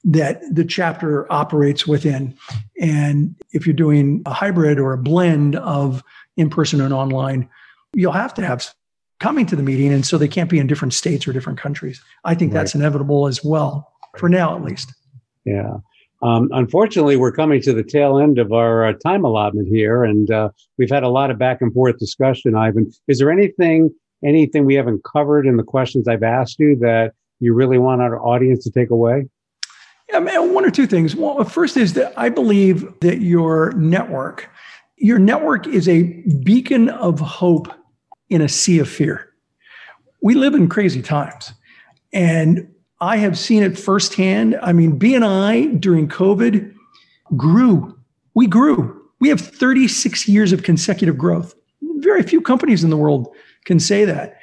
that 0.06 0.42
the 0.52 0.64
chapter 0.64 1.32
operates 1.32 1.86
within. 1.86 2.38
And 2.80 3.36
if 3.52 3.68
you're 3.68 3.76
doing 3.76 4.22
a 4.26 4.34
hybrid 4.34 4.80
or 4.80 4.94
a 4.94 4.98
blend 4.98 5.58
of 5.58 6.04
in 6.38 6.50
person 6.50 6.80
and 6.80 6.94
online, 6.94 7.50
you'll 7.94 8.14
have 8.14 8.34
to 8.36 8.46
have 8.46 8.74
coming 9.20 9.46
to 9.48 9.56
the 9.56 9.64
meeting. 9.64 9.94
And 9.94 10.06
so 10.06 10.18
they 10.18 10.28
can't 10.28 10.50
be 10.50 10.60
in 10.60 10.68
different 10.68 10.94
states 10.94 11.28
or 11.28 11.34
different 11.34 11.60
countries. 11.60 12.02
I 12.24 12.36
think 12.36 12.54
right. 12.54 12.60
that's 12.60 12.76
inevitable 12.76 13.28
as 13.28 13.44
well, 13.44 13.92
for 14.18 14.30
now 14.30 14.56
at 14.56 14.64
least. 14.64 14.94
Yeah. 15.46 15.78
Um, 16.22 16.50
unfortunately, 16.52 17.16
we're 17.16 17.32
coming 17.32 17.62
to 17.62 17.74
the 17.74 17.84
tail 17.84 18.20
end 18.20 18.40
of 18.40 18.52
our 18.52 18.88
uh, 18.88 18.94
time 18.94 19.24
allotment 19.24 19.70
here, 19.70 20.04
and 20.04 20.30
uh, 20.30 20.50
we've 20.78 20.90
had 20.90 21.04
a 21.04 21.10
lot 21.10 21.32
of 21.32 21.40
back 21.40 21.62
and 21.62 21.74
forth 21.74 21.98
discussion. 21.98 22.56
Ivan, 22.56 22.92
is 23.08 23.20
there 23.20 23.32
anything 23.32 23.90
anything 24.24 24.66
we 24.66 24.76
haven't 24.76 25.02
covered 25.06 25.46
in 25.46 25.56
the 25.56 25.64
questions 25.64 26.08
I've 26.08 26.24
asked 26.24 26.60
you 26.60 26.76
that 26.82 27.14
you 27.40 27.54
really 27.54 27.78
want 27.78 28.02
our 28.02 28.20
audience 28.22 28.66
to 28.66 28.72
take 28.72 28.90
away? 28.90 29.28
Yeah, 30.12 30.20
man, 30.20 30.54
one 30.54 30.66
or 30.66 30.72
two 30.72 30.88
things. 30.88 31.16
Well, 31.16 31.44
first 31.46 31.78
is 31.78 31.94
that 31.94 32.14
I 32.18 32.28
believe 32.30 33.00
that 33.00 33.22
your 33.22 33.72
network, 33.74 34.50
your 34.98 35.20
network 35.20 35.68
is 35.68 35.88
a 35.88 36.04
beacon 36.44 36.90
of 36.90 37.20
hope 37.20 37.72
in 38.30 38.42
a 38.42 38.50
sea 38.50 38.80
of 38.80 38.90
fear. 38.90 39.34
We 40.22 40.36
live 40.36 40.54
in 40.54 40.70
crazy 40.70 41.02
times. 41.02 41.54
And 42.12 42.74
I 43.02 43.18
have 43.18 43.38
seen 43.38 43.64
it 43.64 43.78
firsthand. 43.78 44.60
I 44.62 44.74
mean, 44.74 45.00
BNI 45.00 45.80
during 45.80 46.08
COVID 46.08 46.74
grew. 47.36 47.98
We 48.34 48.48
grew. 48.48 49.02
We 49.20 49.30
have 49.30 49.40
36 49.40 50.28
years 50.28 50.52
of 50.52 50.64
consecutive 50.64 51.18
growth. 51.18 51.56
Very 51.82 52.24
few 52.24 52.42
companies 52.42 52.84
in 52.84 52.90
the 52.90 52.98
world 52.98 53.30
can 53.66 53.80
say 53.80 54.06
that. 54.06 54.40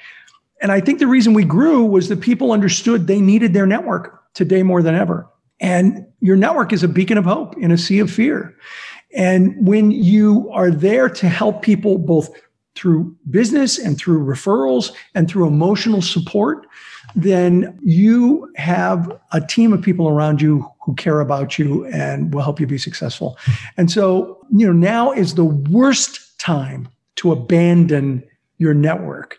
And 0.62 0.72
I 0.72 0.80
think 0.80 0.98
the 0.98 1.06
reason 1.06 1.34
we 1.34 1.44
grew 1.44 1.84
was 1.84 2.08
that 2.08 2.20
people 2.20 2.52
understood 2.52 3.06
they 3.06 3.20
needed 3.20 3.52
their 3.52 3.66
network 3.66 4.22
today 4.34 4.62
more 4.62 4.82
than 4.82 4.94
ever. 4.94 5.28
And 5.60 6.06
your 6.20 6.36
network 6.36 6.72
is 6.72 6.82
a 6.82 6.88
beacon 6.88 7.18
of 7.18 7.24
hope 7.24 7.56
in 7.58 7.70
a 7.70 7.78
sea 7.78 7.98
of 7.98 8.10
fear. 8.10 8.54
And 9.14 9.66
when 9.66 9.90
you 9.90 10.50
are 10.52 10.70
there 10.70 11.08
to 11.08 11.28
help 11.28 11.62
people 11.62 11.98
both 11.98 12.30
through 12.76 13.16
business 13.30 13.78
and 13.78 13.98
through 13.98 14.24
referrals 14.24 14.92
and 15.14 15.28
through 15.28 15.46
emotional 15.46 16.02
support, 16.02 16.66
then 17.14 17.78
you 17.82 18.52
have 18.56 19.18
a 19.32 19.40
team 19.40 19.72
of 19.72 19.82
people 19.82 20.08
around 20.08 20.40
you 20.42 20.68
who 20.82 20.94
care 20.94 21.20
about 21.20 21.58
you 21.58 21.86
and 21.86 22.32
will 22.34 22.42
help 22.42 22.60
you 22.60 22.66
be 22.66 22.78
successful. 22.78 23.38
And 23.76 23.90
so, 23.90 24.38
you 24.50 24.66
know, 24.66 24.72
now 24.72 25.12
is 25.12 25.34
the 25.34 25.44
worst 25.44 26.38
time 26.38 26.88
to 27.16 27.32
abandon 27.32 28.22
your 28.58 28.74
network. 28.74 29.38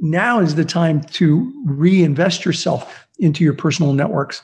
Now 0.00 0.40
is 0.40 0.54
the 0.54 0.64
time 0.64 1.02
to 1.02 1.52
reinvest 1.66 2.44
yourself 2.44 3.06
into 3.18 3.44
your 3.44 3.52
personal 3.52 3.92
networks 3.92 4.42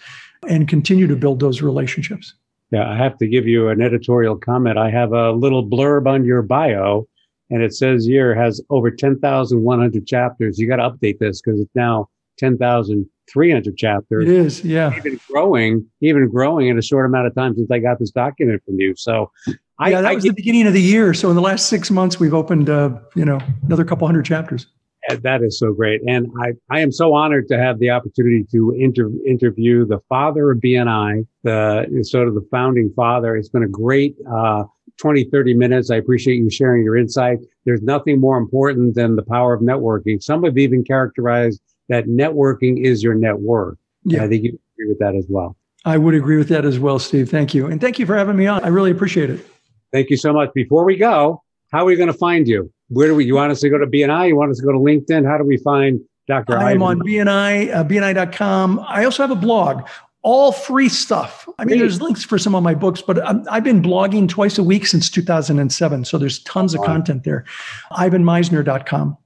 and 0.49 0.68
continue 0.68 1.07
to 1.07 1.16
build 1.16 1.40
those 1.40 1.62
relationships. 1.62 2.35
Yeah, 2.70 2.90
I 2.90 2.96
have 2.96 3.16
to 3.18 3.27
give 3.27 3.46
you 3.46 3.68
an 3.68 3.81
editorial 3.81 4.37
comment. 4.37 4.77
I 4.77 4.90
have 4.90 5.12
a 5.12 5.33
little 5.33 5.66
blurb 5.66 6.07
on 6.07 6.25
your 6.25 6.42
bio, 6.42 7.09
and 7.51 7.63
it 7.63 7.75
says 7.75 8.05
here 8.05 8.35
has 8.35 8.61
over 8.71 8.91
10,100 8.91 10.07
chapters. 10.07 10.59
You 10.59 10.69
got 10.69 10.77
to 10.77 10.91
update 10.91 11.19
this 11.19 11.41
because 11.41 11.61
it's 11.61 11.75
now 11.75 12.09
10,300 12.39 13.77
chapters. 13.77 14.25
It 14.25 14.31
is, 14.31 14.65
yeah. 14.65 14.97
Even 14.97 15.21
growing, 15.29 15.87
even 16.01 16.29
growing 16.29 16.69
in 16.69 16.79
a 16.79 16.83
short 16.83 17.07
amount 17.07 17.27
of 17.27 17.35
time 17.35 17.55
since 17.55 17.71
I 17.71 17.79
got 17.79 17.99
this 17.99 18.11
document 18.11 18.63
from 18.65 18.79
you. 18.81 18.95
So 18.97 19.31
I, 19.79 19.91
yeah, 19.91 20.03
that 20.03 20.11
I 20.11 20.15
was 20.15 20.25
the 20.25 20.33
beginning 20.33 20.67
of 20.67 20.73
the 20.73 20.83
year. 20.83 21.15
So 21.15 21.29
in 21.31 21.37
the 21.37 21.43
last 21.43 21.67
six 21.67 21.91
months, 21.91 22.19
we've 22.19 22.35
opened, 22.35 22.71
uh, 22.71 22.91
you 23.15 23.25
know, 23.25 23.39
another 23.65 23.85
couple 23.85 24.07
hundred 24.07 24.25
chapters. 24.25 24.67
That 25.23 25.45
is 25.45 25.57
so 25.61 25.73
great, 25.73 26.01
and 26.09 26.27
I, 26.43 26.55
I 26.69 26.81
am 26.81 26.91
so 26.91 27.15
honored 27.15 27.47
to 27.49 27.59
have 27.59 27.79
the 27.79 27.91
opportunity 27.91 28.45
to 28.51 28.73
inter- 28.77 29.13
interview 29.25 29.87
the 29.87 30.01
father 30.09 30.51
of 30.51 30.59
BNI, 30.59 31.25
the 31.45 32.01
sort 32.03 32.27
of 32.27 32.35
the 32.35 32.45
founding 32.51 32.93
father. 32.97 33.37
It's 33.37 33.49
been 33.49 33.63
a 33.63 33.69
great 33.69 34.17
uh, 34.29 34.65
20, 34.99 35.25
30 35.25 35.55
minutes. 35.55 35.91
I 35.91 35.97
appreciate 35.97 36.37
you 36.37 36.51
sharing 36.51 36.85
your 36.85 36.97
insight. 36.97 37.39
There's 37.65 37.83
nothing 37.83 38.21
more 38.21 38.37
important 38.39 38.95
than 38.95 39.17
the 39.17 39.23
power 39.23 39.55
of 39.55 39.61
networking. 39.61 40.23
Some 40.23 40.45
have 40.45 40.59
even 40.59 40.85
characterized 40.85 41.61
that 41.89 42.07
networking 42.07 42.85
is 42.85 43.03
your 43.03 43.15
network. 43.15 43.79
Yeah. 44.05 44.25
I 44.25 44.29
think 44.29 44.45
you 44.45 44.59
agree 44.75 44.89
with 44.89 44.99
that 44.99 45.15
as 45.15 45.27
well. 45.29 45.57
I 45.85 45.99
would 45.99 46.15
agree 46.15 46.37
with 46.37 46.49
that 46.49 46.65
as 46.65 46.79
well, 46.79 46.99
Steve. 46.99 47.31
Thank 47.31 47.55
you. 47.55 47.67
And 47.67 47.81
thank 47.81 47.99
you 47.99 48.07
for 48.07 48.17
having 48.17 48.37
me 48.37 48.47
on. 48.47 48.65
I 48.65 48.69
really 48.69 48.91
appreciate 48.91 49.31
it. 49.31 49.47
Thank 49.93 50.11
you 50.11 50.17
so 50.17 50.33
much. 50.33 50.51
Before 50.55 50.85
we 50.85 50.97
go, 50.97 51.43
how 51.71 51.83
are 51.83 51.85
we 51.85 51.97
going 51.97 52.09
to 52.09 52.19
find 52.19 52.49
you? 52.49 52.73
where 52.89 53.09
do 53.09 53.15
we, 53.15 53.25
you 53.25 53.35
want 53.35 53.53
us 53.53 53.61
to 53.61 53.69
go 53.69 53.79
to 53.79 53.87
BNI? 53.87 54.29
You 54.29 54.37
want 54.37 54.51
us 54.51 54.59
to 54.59 54.65
go 54.65 54.73
to 54.73 54.79
LinkedIn? 54.79 55.27
How 55.27 55.39
do 55.39 55.45
we 55.45 55.57
find 55.59 56.01
Dr. 56.29 56.57
I 56.57 56.73
am 56.73 56.83
Ivan? 56.83 57.01
on 57.01 57.07
BNI, 57.07 57.75
uh, 57.75 57.85
BNI.com. 57.85 58.85
I 58.87 59.05
also 59.05 59.23
have 59.23 59.31
a 59.31 59.41
blog, 59.41 59.87
all 60.27 60.51
free 60.51 60.89
stuff. 60.89 61.49
I 61.57 61.65
mean, 61.65 61.79
there's 61.79 62.03
links 62.03 62.25
for 62.25 62.37
some 62.37 62.57
of 62.57 62.65
my 62.65 62.75
books, 62.75 63.01
but 63.01 63.25
i 63.25 63.37
I've 63.49 63.62
been 63.62 63.81
blogging 63.81 64.29
twice 64.29 64.59
a 64.59 64.62
week 64.65 64.85
since 64.85 65.09
2007. 65.09 66.05
So 66.05 66.19
there's 66.19 66.43
tons 66.43 66.75
of 66.75 66.83
content 66.83 67.23
there. 67.23 67.45
IvanMisner.com. 67.93 69.17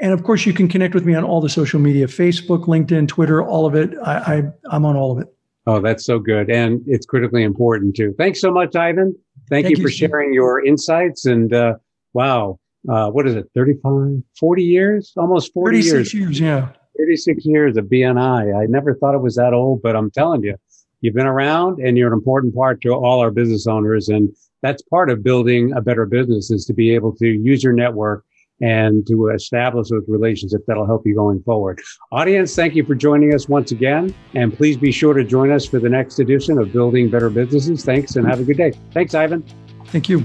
And 0.00 0.12
of 0.12 0.24
course, 0.24 0.46
you 0.46 0.54
can 0.54 0.66
connect 0.66 0.94
with 0.94 1.04
me 1.04 1.14
on 1.14 1.22
all 1.22 1.42
the 1.42 1.50
social 1.50 1.78
media 1.80 2.06
Facebook, 2.06 2.64
LinkedIn, 2.64 3.08
Twitter, 3.08 3.42
all 3.42 3.66
of 3.66 3.74
it. 3.74 3.90
I, 4.02 4.14
I, 4.14 4.42
I'm 4.70 4.86
on 4.86 4.96
all 4.96 5.12
of 5.12 5.18
it. 5.18 5.28
Oh, 5.66 5.82
that's 5.82 6.06
so 6.06 6.18
good. 6.18 6.50
And 6.50 6.80
it's 6.86 7.04
critically 7.04 7.42
important 7.42 7.94
too. 7.94 8.14
Thanks 8.16 8.40
so 8.40 8.50
much, 8.50 8.74
Ivan. 8.74 9.14
Thank, 9.50 9.66
Thank 9.66 9.76
you 9.76 9.82
you, 9.82 9.86
for 9.86 9.90
Steve. 9.90 10.08
sharing 10.08 10.32
your 10.32 10.64
insights. 10.64 11.26
And 11.26 11.52
uh, 11.52 11.74
wow, 12.14 12.58
uh, 12.88 13.10
what 13.10 13.28
is 13.28 13.34
it, 13.34 13.50
35, 13.54 14.22
40 14.40 14.62
years? 14.62 15.12
Almost 15.18 15.52
40 15.52 15.82
36 15.82 15.92
years. 15.92 16.14
years, 16.14 16.40
yeah. 16.40 16.72
36 16.98 17.46
years 17.46 17.76
of 17.76 17.86
BNI. 17.86 18.60
I 18.60 18.66
never 18.66 18.94
thought 18.94 19.14
it 19.14 19.22
was 19.22 19.36
that 19.36 19.54
old, 19.54 19.82
but 19.82 19.96
I'm 19.96 20.10
telling 20.10 20.42
you, 20.42 20.56
you've 21.00 21.14
been 21.14 21.26
around 21.26 21.78
and 21.78 21.96
you're 21.96 22.08
an 22.08 22.12
important 22.12 22.54
part 22.54 22.80
to 22.82 22.90
all 22.90 23.20
our 23.20 23.30
business 23.30 23.66
owners. 23.66 24.08
And 24.08 24.34
that's 24.62 24.82
part 24.82 25.10
of 25.10 25.22
building 25.22 25.72
a 25.74 25.80
better 25.80 26.06
business 26.06 26.50
is 26.50 26.64
to 26.66 26.74
be 26.74 26.94
able 26.94 27.14
to 27.16 27.26
use 27.26 27.62
your 27.62 27.72
network 27.72 28.24
and 28.60 29.06
to 29.06 29.28
establish 29.28 29.88
those 29.88 30.02
relationships 30.08 30.64
that'll 30.66 30.86
help 30.86 31.06
you 31.06 31.14
going 31.14 31.40
forward. 31.44 31.80
Audience, 32.10 32.56
thank 32.56 32.74
you 32.74 32.84
for 32.84 32.96
joining 32.96 33.32
us 33.32 33.48
once 33.48 33.70
again. 33.70 34.12
And 34.34 34.52
please 34.52 34.76
be 34.76 34.90
sure 34.90 35.14
to 35.14 35.22
join 35.22 35.52
us 35.52 35.64
for 35.64 35.78
the 35.78 35.88
next 35.88 36.18
edition 36.18 36.58
of 36.58 36.72
Building 36.72 37.08
Better 37.08 37.30
Businesses. 37.30 37.84
Thanks 37.84 38.16
and 38.16 38.26
have 38.26 38.40
a 38.40 38.44
good 38.44 38.56
day. 38.56 38.72
Thanks, 38.92 39.14
Ivan. 39.14 39.44
Thank 39.86 40.08
you. 40.08 40.24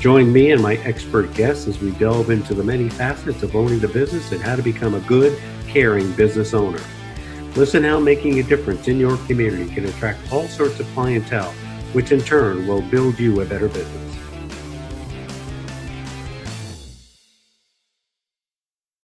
Join 0.00 0.32
me 0.32 0.52
and 0.52 0.62
my 0.62 0.76
expert 0.84 1.34
guests 1.34 1.66
as 1.66 1.80
we 1.80 1.90
delve 1.92 2.30
into 2.30 2.54
the 2.54 2.62
many 2.62 2.88
facets 2.88 3.42
of 3.42 3.56
owning 3.56 3.80
the 3.80 3.88
business 3.88 4.30
and 4.30 4.40
how 4.40 4.54
to 4.54 4.62
become 4.62 4.94
a 4.94 5.00
good, 5.00 5.36
caring 5.66 6.12
business 6.12 6.54
owner. 6.54 6.80
Listen 7.56 7.82
how 7.82 7.98
making 7.98 8.38
a 8.38 8.44
difference 8.44 8.86
in 8.86 9.00
your 9.00 9.16
community 9.26 9.68
can 9.74 9.86
attract 9.86 10.32
all 10.32 10.46
sorts 10.46 10.78
of 10.78 10.86
clientele, 10.94 11.50
which 11.94 12.12
in 12.12 12.20
turn 12.20 12.68
will 12.68 12.82
build 12.82 13.18
you 13.18 13.40
a 13.40 13.44
better 13.44 13.66
business. 13.66 14.16